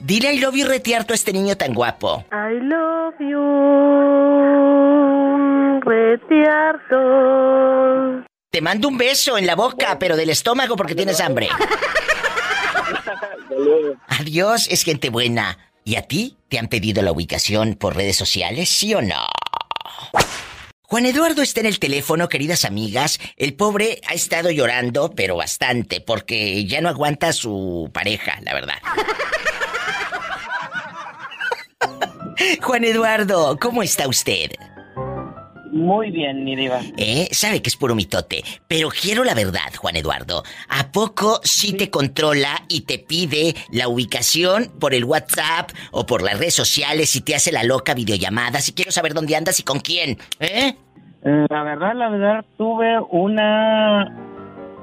[0.02, 2.24] Dile I love you retiarto a este niño tan guapo.
[2.30, 3.40] I love you,
[6.92, 6.96] retiarto.
[8.50, 11.48] Te mando un beso en la boca, pero del estómago porque tienes hambre.
[14.08, 15.58] Adiós, es gente buena.
[15.84, 16.36] ¿Y a ti?
[16.48, 19.26] ¿Te han pedido la ubicación por redes sociales, sí o no?
[20.82, 23.18] Juan Eduardo está en el teléfono, queridas amigas.
[23.36, 28.52] El pobre ha estado llorando, pero bastante, porque ya no aguanta a su pareja, la
[28.54, 28.76] verdad.
[32.62, 34.52] Juan Eduardo, ¿cómo está usted?
[35.72, 36.80] Muy bien, mi diva.
[36.98, 37.28] ¿Eh?
[37.30, 38.44] Sabe que es puro mitote.
[38.68, 40.42] Pero quiero la verdad, Juan Eduardo.
[40.68, 46.22] ¿A poco sí te controla y te pide la ubicación por el WhatsApp o por
[46.22, 48.60] las redes sociales y te hace la loca videollamada?
[48.60, 50.18] Si quiero saber dónde andas y con quién.
[50.40, 50.76] ¿Eh?
[51.22, 54.10] La verdad, la verdad, tuve una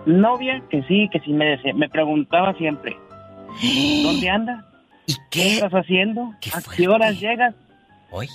[0.07, 2.97] novia que sí, que sí me decía, me preguntaba siempre,
[4.03, 4.65] ¿dónde andas?
[5.05, 5.53] ¿Y ¿Qué qué?
[5.55, 6.33] estás haciendo?
[6.41, 7.53] Qué ¿A qué horas llegas?
[8.09, 8.27] Hoy.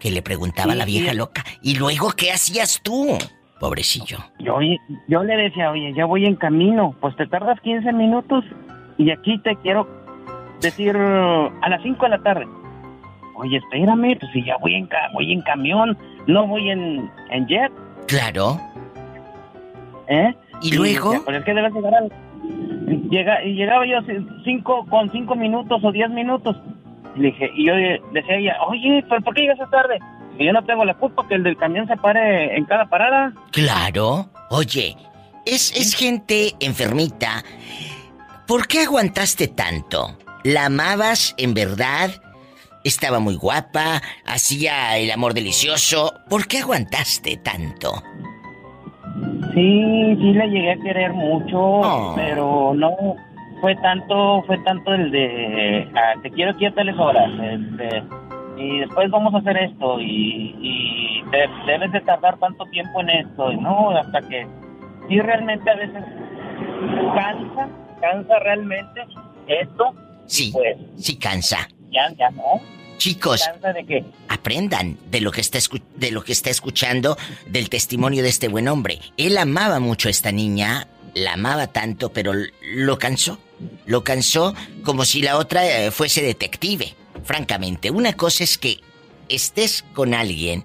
[0.00, 1.16] Que le preguntaba Sí, la vieja sí.
[1.16, 1.44] loca.
[1.62, 3.16] ¿Y luego qué hacías tú?
[3.60, 4.18] Pobrecillo.
[4.40, 4.58] Yo,
[5.08, 8.44] yo le decía, oye, ya voy en camino, pues te tardas 15 minutos
[8.98, 9.88] y aquí te quiero
[10.60, 12.46] decir a las 5 de la tarde.
[13.36, 17.46] Oye, espérame, pues si ya voy en, ca- voy en camión, no voy en, en
[17.46, 17.72] jet,
[18.06, 18.60] Claro.
[20.08, 20.34] ¿eh?
[20.62, 21.10] ¿Y luego?
[21.10, 22.12] decía, pues es que debes llegar al...
[23.10, 26.56] Llega, y llegaba yo ci- cinco, con 5 minutos o 10 minutos.
[27.16, 27.74] Y le dije, y yo
[28.12, 29.98] decía a ella, oye, ¿pero por qué llegas tarde?
[30.38, 33.32] Y yo no tengo la culpa que el del camión se pare en cada parada.
[33.52, 34.28] Claro.
[34.50, 34.96] Oye,
[35.46, 37.44] es, es gente enfermita.
[38.46, 40.18] ¿Por qué aguantaste tanto?
[40.42, 42.10] ¿La amabas en verdad?
[42.82, 46.12] Estaba muy guapa, hacía el amor delicioso.
[46.28, 47.92] ¿Por qué aguantaste tanto?
[49.54, 52.12] Sí, sí le llegué a querer mucho, Oh.
[52.16, 52.90] pero no
[53.60, 58.02] fue tanto, fue tanto el de ah, te quiero aquí a tales horas, este,
[58.56, 63.10] y después vamos a hacer esto y, y de- debes de tardar tanto tiempo en
[63.10, 64.46] esto, y no, hasta que
[65.08, 66.04] sí realmente a veces
[67.14, 67.68] cansa,
[68.00, 69.00] cansa realmente
[69.46, 69.94] esto,
[70.26, 71.68] Sí, pues sí cansa.
[71.90, 72.60] ya, ya no,
[72.96, 77.16] Chicos, cansa de que aprendan de lo que está escu- de lo que está escuchando
[77.46, 79.00] del testimonio de este buen hombre.
[79.16, 82.32] Él amaba mucho a esta niña, la amaba tanto, pero
[82.76, 83.38] lo cansó.
[83.86, 86.94] Lo cansó como si la otra eh, fuese detective.
[87.24, 88.80] Francamente, una cosa es que
[89.28, 90.64] estés con alguien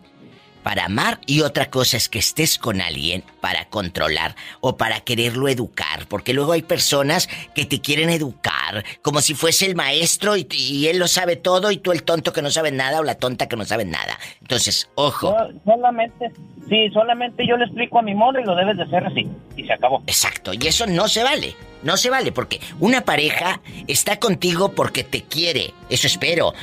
[0.64, 5.48] para amar y otra cosa es que estés con alguien para controlar o para quererlo
[5.48, 10.48] educar, porque luego hay personas que te quieren educar como si fuese el maestro y,
[10.52, 13.16] y él lo sabe todo y tú el tonto que no sabe nada o la
[13.16, 14.20] tonta que no sabe nada.
[14.42, 15.32] Entonces, ojo.
[15.32, 16.32] no, solamente,
[16.68, 19.64] sí, solamente yo le explico a mi modo y lo debes de hacer así, y
[19.64, 20.04] se acabó.
[20.08, 21.56] Exacto, y eso no se vale.
[21.84, 26.54] No se vale porque una pareja está contigo porque te quiere, eso espero.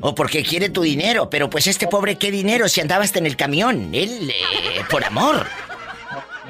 [0.00, 3.36] O porque quiere tu dinero, pero pues este pobre qué dinero si andabas en el
[3.36, 5.46] camión, él eh, por amor.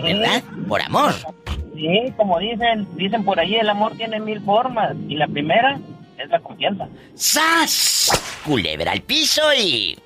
[0.01, 0.43] ¿Verdad?
[0.67, 1.15] Por amor.
[1.75, 5.79] Sí, como dicen, dicen por ahí, el amor tiene mil formas y la primera
[6.19, 6.89] es la confianza.
[7.15, 8.11] ¡Sas!
[8.45, 9.99] Culebra al piso y...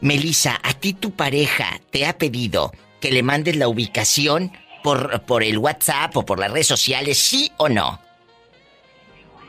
[0.00, 4.52] Melissa, ¿a ti tu pareja te ha pedido que le mandes la ubicación
[4.82, 8.00] por, por el WhatsApp o por las redes sociales, sí o no?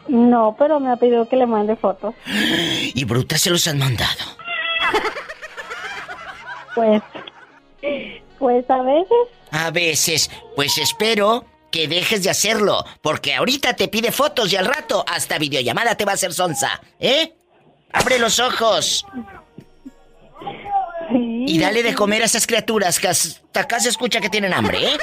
[0.08, 2.14] No, pero me ha pedido que le mande fotos.
[2.94, 4.12] Y brutas se los han mandado.
[6.74, 7.04] Pues,
[8.40, 9.28] pues a veces.
[9.52, 14.68] A veces, pues espero que dejes de hacerlo, porque ahorita te pide fotos y al
[14.68, 17.34] rato hasta videollamada te va a hacer sonza, ¿eh?
[17.92, 19.06] Abre los ojos
[21.48, 24.86] y dale de comer a esas criaturas que hasta acá se escucha que tienen hambre,
[24.86, 24.98] ¿eh?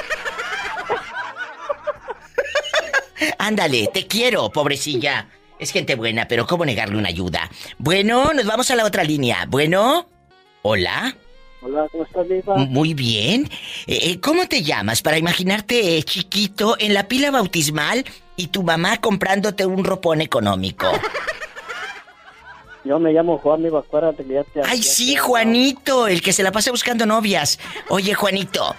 [3.37, 5.27] Ándale, te quiero, pobrecilla.
[5.59, 7.49] Es gente buena, pero ¿cómo negarle una ayuda?
[7.77, 9.45] Bueno, nos vamos a la otra línea.
[9.47, 10.07] Bueno,
[10.61, 11.15] hola.
[11.61, 12.55] Hola, ¿cómo estás, Diva?
[12.55, 13.49] Muy bien.
[13.85, 18.05] Eh, eh, ¿Cómo te llamas para imaginarte eh, chiquito en la pila bautismal
[18.37, 20.87] y tu mamá comprándote un ropón económico?
[22.85, 24.61] Yo me llamo Juan, Diva, acuérdate que ya te...
[24.63, 27.59] Ay, ya sí, te- Juanito, el que se la pasa buscando novias.
[27.89, 28.73] Oye, Juanito,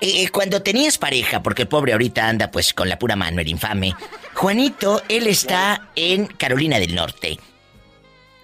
[0.00, 3.48] eh, cuando tenías pareja, porque el pobre ahorita anda pues con la pura mano, el
[3.48, 3.94] infame.
[4.34, 7.38] Juanito, él está en Carolina del Norte.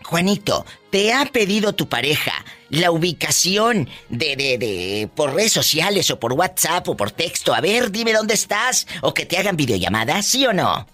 [0.04, 2.32] Juanito, ¿te ha pedido tu pareja
[2.70, 7.54] la ubicación de, de, de, por redes sociales o por WhatsApp o por texto?
[7.54, 10.86] A ver, dime dónde estás o que te hagan videollamada, ¿sí o no?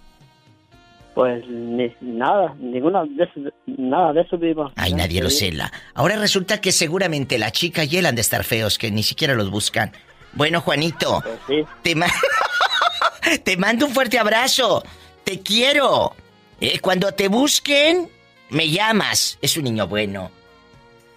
[1.19, 4.71] Pues ni, nada, ninguna de eso, nada de eso, Diva.
[4.77, 5.51] Ay, nadie lo sí.
[5.51, 5.73] cela.
[5.95, 9.35] Ahora resulta que seguramente la chica y él han de estar feos, que ni siquiera
[9.35, 9.91] los buscan.
[10.35, 11.65] Bueno, Juanito, Pues sí.
[11.83, 12.07] te, ma-
[13.45, 14.85] te mando un fuerte abrazo.
[15.25, 16.15] Te quiero.
[16.61, 18.09] Eh, cuando te busquen,
[18.51, 19.39] me llamas.
[19.43, 20.31] Es un niño bueno.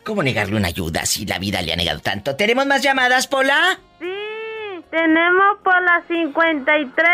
[0.04, 2.36] ¿Cómo negarle una ayuda si la vida le ha negado tanto?
[2.36, 3.80] ¿Tenemos más llamadas, Pola?
[4.00, 4.08] Sí,
[4.90, 7.06] tenemos por las 53.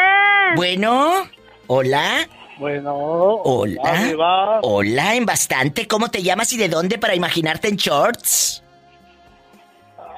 [0.55, 1.27] Bueno,
[1.67, 2.25] hola.
[2.57, 2.95] Bueno,
[3.43, 4.59] Hola.
[4.63, 5.87] Hola, en bastante.
[5.87, 8.63] ¿Cómo te llamas y de dónde para imaginarte en shorts?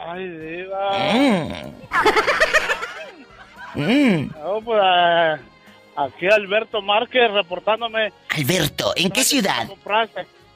[0.08, 1.14] Ay, Diva.
[1.14, 1.52] Mm.
[3.76, 4.32] Mm.
[4.32, 4.82] No, pues
[5.96, 8.12] aquí Alberto Márquez reportándome.
[8.30, 9.70] Alberto, ¿en qué ciudad?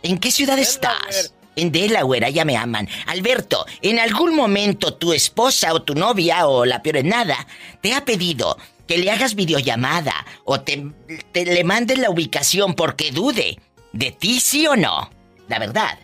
[0.02, 1.34] ¿En qué ciudad estás?
[1.56, 2.88] en Delaware, ya me aman.
[3.08, 7.46] Alberto, ¿en algún momento tu esposa o tu novia o la peor en nada
[7.80, 8.58] te ha pedido
[8.88, 10.14] que le hagas videollamada
[10.46, 10.84] o te,
[11.32, 13.58] te le mandes la ubicación porque dude
[13.92, 15.10] de ti, sí o no?
[15.48, 15.98] La verdad.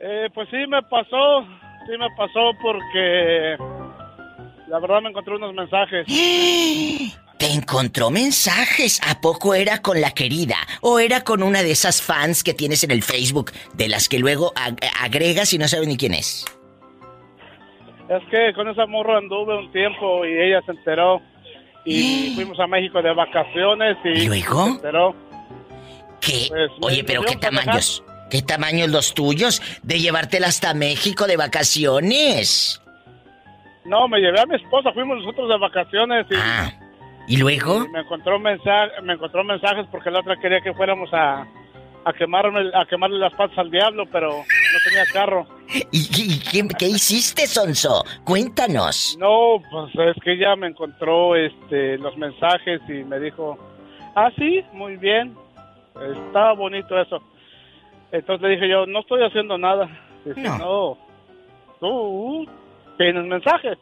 [0.00, 1.42] Eh, pues sí me pasó,
[1.86, 3.56] sí me pasó porque
[4.68, 6.06] la verdad me encontré unos mensajes.
[7.38, 9.00] Te encontró mensajes.
[9.08, 10.56] ¿A poco era con la querida?
[10.80, 14.18] ¿O era con una de esas fans que tienes en el Facebook, de las que
[14.18, 16.44] luego ag- agregas y no sabes ni quién es?
[18.08, 21.20] Es que con esa morra anduve un tiempo y ella se enteró.
[21.90, 24.66] Y fuimos a México de vacaciones y, ¿Y luego?
[24.66, 25.14] enteró.
[26.20, 26.46] ¿Qué?
[26.48, 28.02] Pues, Oye, pero ¿qué por tamaños?
[28.30, 32.82] ¿Qué tamaños los tuyos de llevártela hasta México de vacaciones?
[33.84, 36.70] No, me llevé a mi esposa, fuimos nosotros de vacaciones y, Ah,
[37.26, 37.84] ¿Y luego?
[37.84, 41.46] y me encontró mensaje, me encontró mensajes porque la otra quería que fuéramos a
[42.08, 45.46] a quemarme a quemarle las patas al diablo, pero no tenía carro.
[45.68, 48.02] ¿Y, y qué, qué hiciste, Sonso?
[48.24, 49.16] Cuéntanos.
[49.20, 53.58] No, pues es que ella me encontró este los mensajes y me dijo,
[54.14, 55.36] "Ah, sí, muy bien.
[56.26, 57.22] Estaba bonito eso."
[58.12, 59.88] Entonces le dije yo, "No estoy haciendo nada."
[60.24, 60.58] Dice, No.
[60.58, 60.98] "No.
[61.80, 62.46] Tú
[62.96, 63.76] tienes mensajes."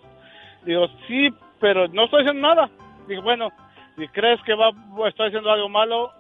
[0.64, 1.29] Digo, "Sí,
[1.61, 2.68] pero no estoy haciendo nada."
[3.07, 3.51] Digo, "Bueno,
[3.97, 4.70] si crees que va
[5.09, 6.11] estoy haciendo algo malo."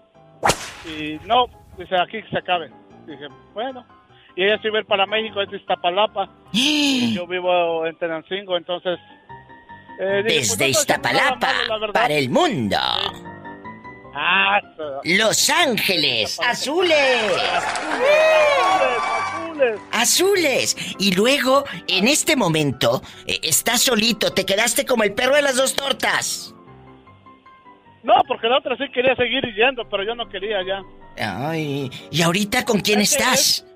[0.86, 1.46] Y no,
[1.78, 2.70] dice, "Aquí se acabe."
[3.06, 3.84] Dije, "Bueno."
[4.36, 6.28] Y ella se iba a ir para México, es de Iztapalapa.
[6.52, 8.98] Y yo vivo en Tenancingo, entonces...
[9.98, 12.76] eh, dije, pues, Desde nada Iztapalapa malo, para el mundo.
[14.14, 14.60] Ah,
[15.04, 16.96] Los Ángeles Azules.
[17.52, 18.60] azules.
[19.92, 20.76] Azules.
[20.98, 25.56] Y luego, en este momento, eh, estás solito, te quedaste como el perro de las
[25.56, 26.54] dos tortas.
[28.06, 30.80] No, porque la otra sí quería seguir yendo, pero yo no quería ya.
[31.18, 33.66] Ay, ¿y ahorita con quién Es estás?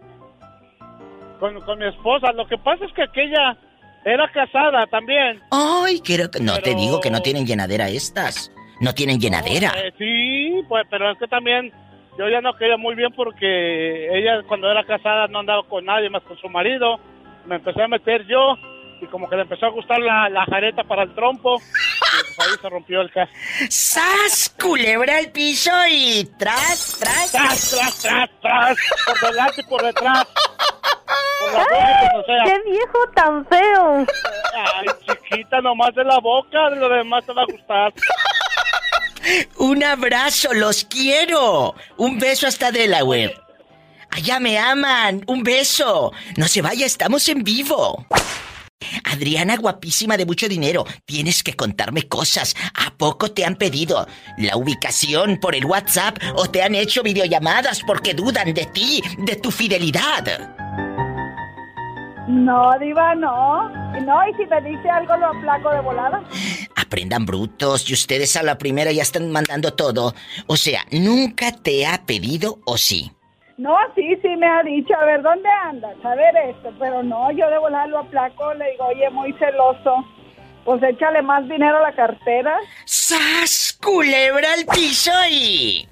[1.41, 2.31] Con, con mi esposa.
[2.33, 3.57] Lo que pasa es que aquella
[4.05, 5.41] era casada también.
[5.51, 6.39] Ay, quiero que...
[6.39, 8.53] No te digo que no tienen llenadera estas.
[8.81, 9.73] No tienen llenadera.
[9.77, 11.73] Eh, sí, pues, pero es que también
[12.17, 16.09] yo ya no quería muy bien porque ella cuando era casada no andaba con nadie
[16.09, 17.01] más con su marido.
[17.47, 18.55] Me empecé a meter yo
[19.01, 21.57] y como que le empezó a gustar la, la jareta para el trompo.
[21.59, 23.33] Y pues ahí se rompió el caso.
[23.69, 24.55] ¡Sas!
[24.61, 27.33] Culebra al piso y tras, tras.
[27.33, 28.77] Tras, tras, tras, tras,
[29.07, 30.27] por delante y por detrás.
[31.41, 34.07] Por la boca, pues, o sea, ¡Qué viejo tan feo!
[34.55, 37.93] ay, chiquita, nomás de la boca, de lo demás te va a gustar.
[39.59, 41.75] Un abrazo, los quiero.
[41.97, 43.35] Un beso hasta Delaware.
[44.11, 45.23] Allá me aman.
[45.27, 46.13] Un beso.
[46.37, 48.05] No se vaya, estamos en vivo.
[49.05, 52.55] Adriana, guapísima de mucho dinero, tienes que contarme cosas.
[52.75, 54.07] ¿A poco te han pedido
[54.39, 59.37] la ubicación por el WhatsApp o te han hecho videollamadas porque dudan de ti, de
[59.37, 60.57] tu fidelidad?
[62.29, 63.69] No, Diva, no.
[64.01, 66.23] No, y si me dice algo, lo aplaco de volada.
[66.77, 70.15] Aprendan brutos y ustedes a la primera ya están mandando todo.
[70.47, 73.11] O sea, ¿nunca te ha pedido o sí?
[73.61, 75.95] No, sí, sí me ha dicho, a ver, ¿dónde andas?
[76.03, 80.03] A ver esto, pero no, yo de volada lo aplaco, le digo, oye, muy celoso.
[80.65, 82.57] Pues échale más dinero a la cartera.
[82.87, 83.79] ¡Sas!
[83.83, 85.87] Culebra al piso y...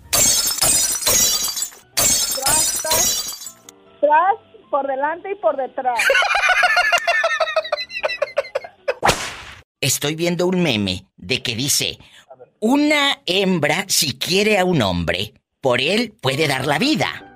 [2.37, 3.57] Tras, tras,
[4.01, 4.35] tras,
[4.71, 6.01] por delante y por detrás.
[9.83, 11.99] Estoy viendo un meme de que dice,
[12.61, 17.28] una hembra si quiere a un hombre, por él puede dar la vida.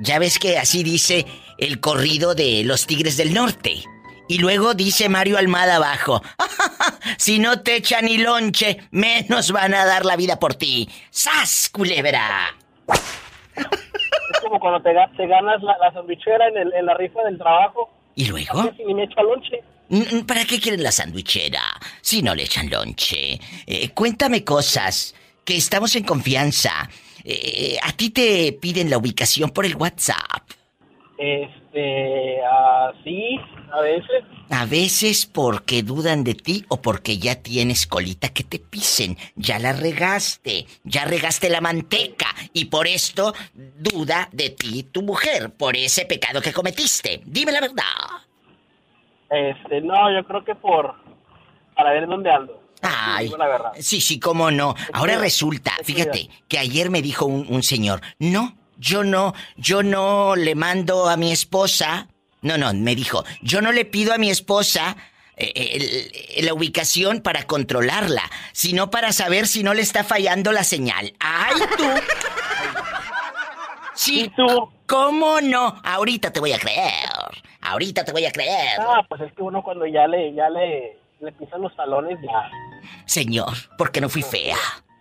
[0.00, 1.26] Ya ves que así dice
[1.58, 3.82] el corrido de los Tigres del Norte.
[4.28, 6.22] Y luego dice Mario Almada abajo,
[7.16, 10.88] si no te echan ni lonche, menos van a dar la vida por ti.
[11.10, 12.54] ¡Sas, culebra!
[13.56, 17.22] Es como cuando te, ga- te ganas la, la sandwichera en, el- en la rifa
[17.24, 17.90] del trabajo.
[18.14, 18.70] ¿Y luego?
[18.76, 19.62] Si ni me echa lonche.
[19.88, 21.62] Mm, ¿Para qué quieren la sandwichera
[22.02, 23.40] si no le echan lonche?
[23.66, 26.88] Eh, cuéntame cosas, que estamos en confianza.
[27.30, 30.48] Eh, a ti te piden la ubicación por el WhatsApp.
[31.18, 33.38] Este, así,
[33.70, 34.24] a veces.
[34.48, 39.18] A veces porque dudan de ti o porque ya tienes colita que te pisen.
[39.36, 45.50] Ya la regaste, ya regaste la manteca y por esto duda de ti tu mujer,
[45.50, 47.20] por ese pecado que cometiste.
[47.26, 48.24] Dime la verdad.
[49.28, 50.94] Este, no, yo creo que por,
[51.76, 52.57] para ver dónde ando.
[52.82, 54.74] Ay, la sí, sí, cómo no.
[54.92, 59.82] Ahora resulta, te fíjate, que ayer me dijo un, un señor, no, yo no, yo
[59.82, 62.08] no le mando a mi esposa,
[62.42, 64.96] no, no, me dijo, yo no le pido a mi esposa
[65.36, 65.52] eh,
[66.36, 68.22] el- la ubicación para controlarla,
[68.52, 71.14] sino para saber si no le está fallando la señal.
[71.20, 71.84] ¡Ay, tú!
[73.94, 74.30] Sí.
[74.36, 74.70] tú?
[74.86, 75.74] ¿Cómo no?
[75.84, 76.92] Ahorita te voy a creer.
[77.60, 78.78] Ahorita te voy a creer.
[78.80, 82.48] Ah, pues es que uno cuando ya le, ya le, le pisan los talones ya.
[83.06, 84.56] Señor, ¿por qué no fui fea?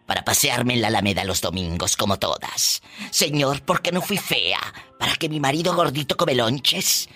[0.05, 2.81] Para pasearme en la Alameda los domingos como todas.
[3.11, 4.59] Señor, ¿por qué no fui fea?
[4.97, 7.09] Para que mi marido gordito come lonches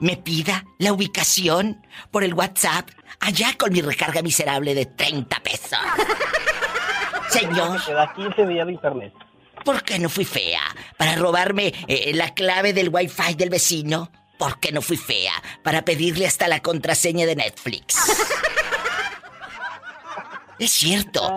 [0.00, 2.90] me pida la ubicación por el WhatsApp
[3.20, 5.78] allá con mi recarga miserable de 30 pesos.
[7.30, 7.80] Señor.
[7.88, 9.12] Me da 15 días de internet.
[9.64, 10.62] ¿Por qué no fui fea?
[10.96, 14.10] ¿Para robarme eh, la clave del wifi del vecino?
[14.38, 15.32] ¿Por qué no fui fea?
[15.62, 17.96] Para pedirle hasta la contraseña de Netflix.
[20.58, 21.30] Es cierto.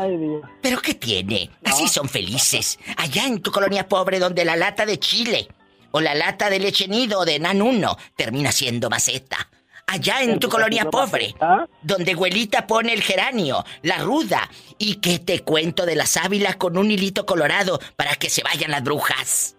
[0.62, 1.50] ¿Pero qué tiene?
[1.66, 2.80] Así son felices.
[2.98, 5.48] Allá en tu colonia pobre donde la lata de chile
[5.92, 9.50] o la lata de leche nido de Nan 1 termina siendo maceta.
[9.88, 11.34] Allá en tu colonia pobre,
[11.82, 14.48] donde abuelita pone el geranio, la ruda,
[14.78, 18.70] y que te cuento de la sábila con un hilito colorado para que se vayan
[18.70, 19.56] las brujas.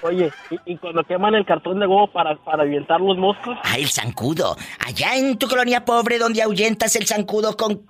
[0.00, 0.32] Oye,
[0.64, 3.58] ¿y, cuando queman el cartón de huevo para, para ahuyentar los moscos?
[3.64, 4.56] Ah, el zancudo.
[4.86, 7.84] Allá en tu colonia pobre donde ahuyentas el zancudo con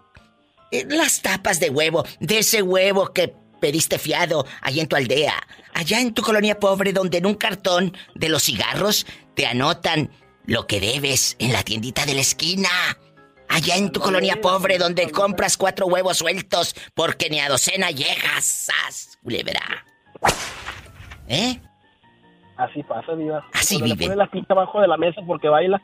[0.70, 5.34] las tapas de huevo, de ese huevo que pediste fiado allá en tu aldea,
[5.74, 10.10] allá en tu colonia pobre donde en un cartón de los cigarros te anotan
[10.44, 12.68] lo que debes en la tiendita de la esquina.
[13.50, 18.44] Allá en tu colonia pobre donde compras cuatro huevos sueltos porque ni a docena llegas.
[18.44, 19.62] ¡Sas, culebra!
[21.28, 21.58] ¿Eh?
[22.56, 23.46] Así pasa, viva.
[23.52, 24.08] Así vive.
[24.08, 25.80] Le la ficha abajo de la mesa porque baila.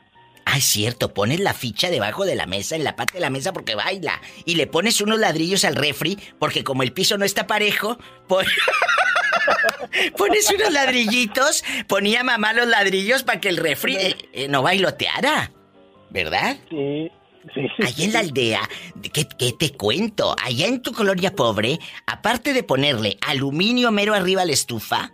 [0.55, 3.29] Ah, es cierto, pones la ficha debajo de la mesa, en la parte de la
[3.29, 4.21] mesa porque baila.
[4.45, 7.97] Y le pones unos ladrillos al refri porque como el piso no está parejo,
[10.17, 15.51] pones unos ladrillitos, ponía mamá los ladrillos para que el refri eh, eh, no bailoteara.
[16.09, 16.55] ¿Verdad?
[16.69, 17.11] Sí.
[17.53, 18.61] Sí, Allá en la aldea,
[19.13, 20.37] ¿qué, ¿qué, te cuento?
[20.41, 25.11] Allá en tu colonia pobre, aparte de ponerle aluminio mero arriba a la estufa,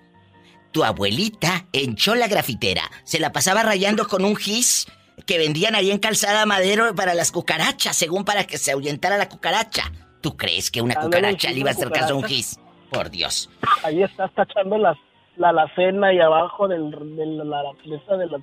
[0.71, 4.85] tu abuelita hinchó la grafitera, se la pasaba rayando con un gis
[5.25, 9.29] que vendían ahí en Calzada Madero para las cucarachas, según para que se ahuyentara la
[9.29, 9.91] cucaracha.
[10.21, 12.59] ¿Tú crees que una cucaracha le iba a hacer caso a un gis?
[12.91, 13.49] Por Dios.
[13.83, 14.97] Ahí estás tachando las,
[15.37, 18.37] la alacena y abajo del, de, la, de, la,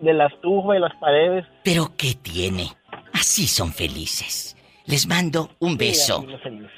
[0.00, 1.46] de la estufa y las paredes.
[1.62, 2.70] ¿Pero qué tiene?
[3.12, 4.56] Así son felices.
[4.86, 6.26] Les mando un beso.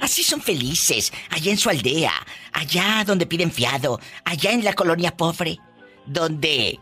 [0.01, 2.13] Así son felices, allá en su aldea,
[2.53, 5.59] allá donde piden fiado, allá en la colonia pobre,
[6.05, 6.79] donde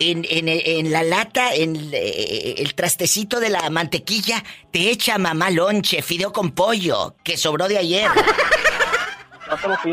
[0.00, 6.02] en, en, la lata, en eh, el trastecito de la mantequilla, te echa mamá lonche,
[6.02, 8.10] fideo con pollo, que sobró de ayer.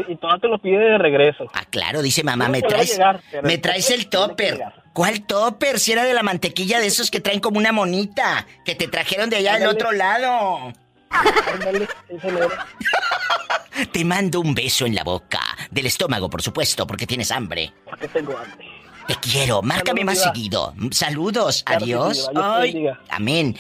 [0.08, 1.46] y todo te lo pide de regreso.
[1.54, 3.00] Ah, claro, dice mamá, me traes,
[3.44, 4.64] me traes el topper.
[4.94, 5.80] ¿Cuál topper?
[5.80, 9.30] Si era de la mantequilla de esos que traen como una monita, que te trajeron
[9.30, 10.74] de allá del otro lado.
[13.92, 15.42] te mando un beso en la boca.
[15.70, 17.74] Del estómago, por supuesto, porque tienes hambre.
[17.86, 18.77] Porque tengo hambre.
[19.08, 20.74] Te quiero, márcame más seguido.
[20.92, 22.30] Saludos, adiós.
[23.10, 23.56] amén.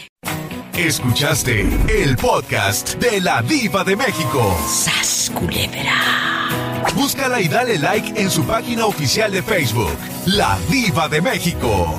[0.73, 4.57] Escuchaste el podcast de la Diva de México.
[4.67, 5.31] ¡Sas,
[6.93, 11.95] Búscala y dale like en su página oficial de Facebook, La Diva de México.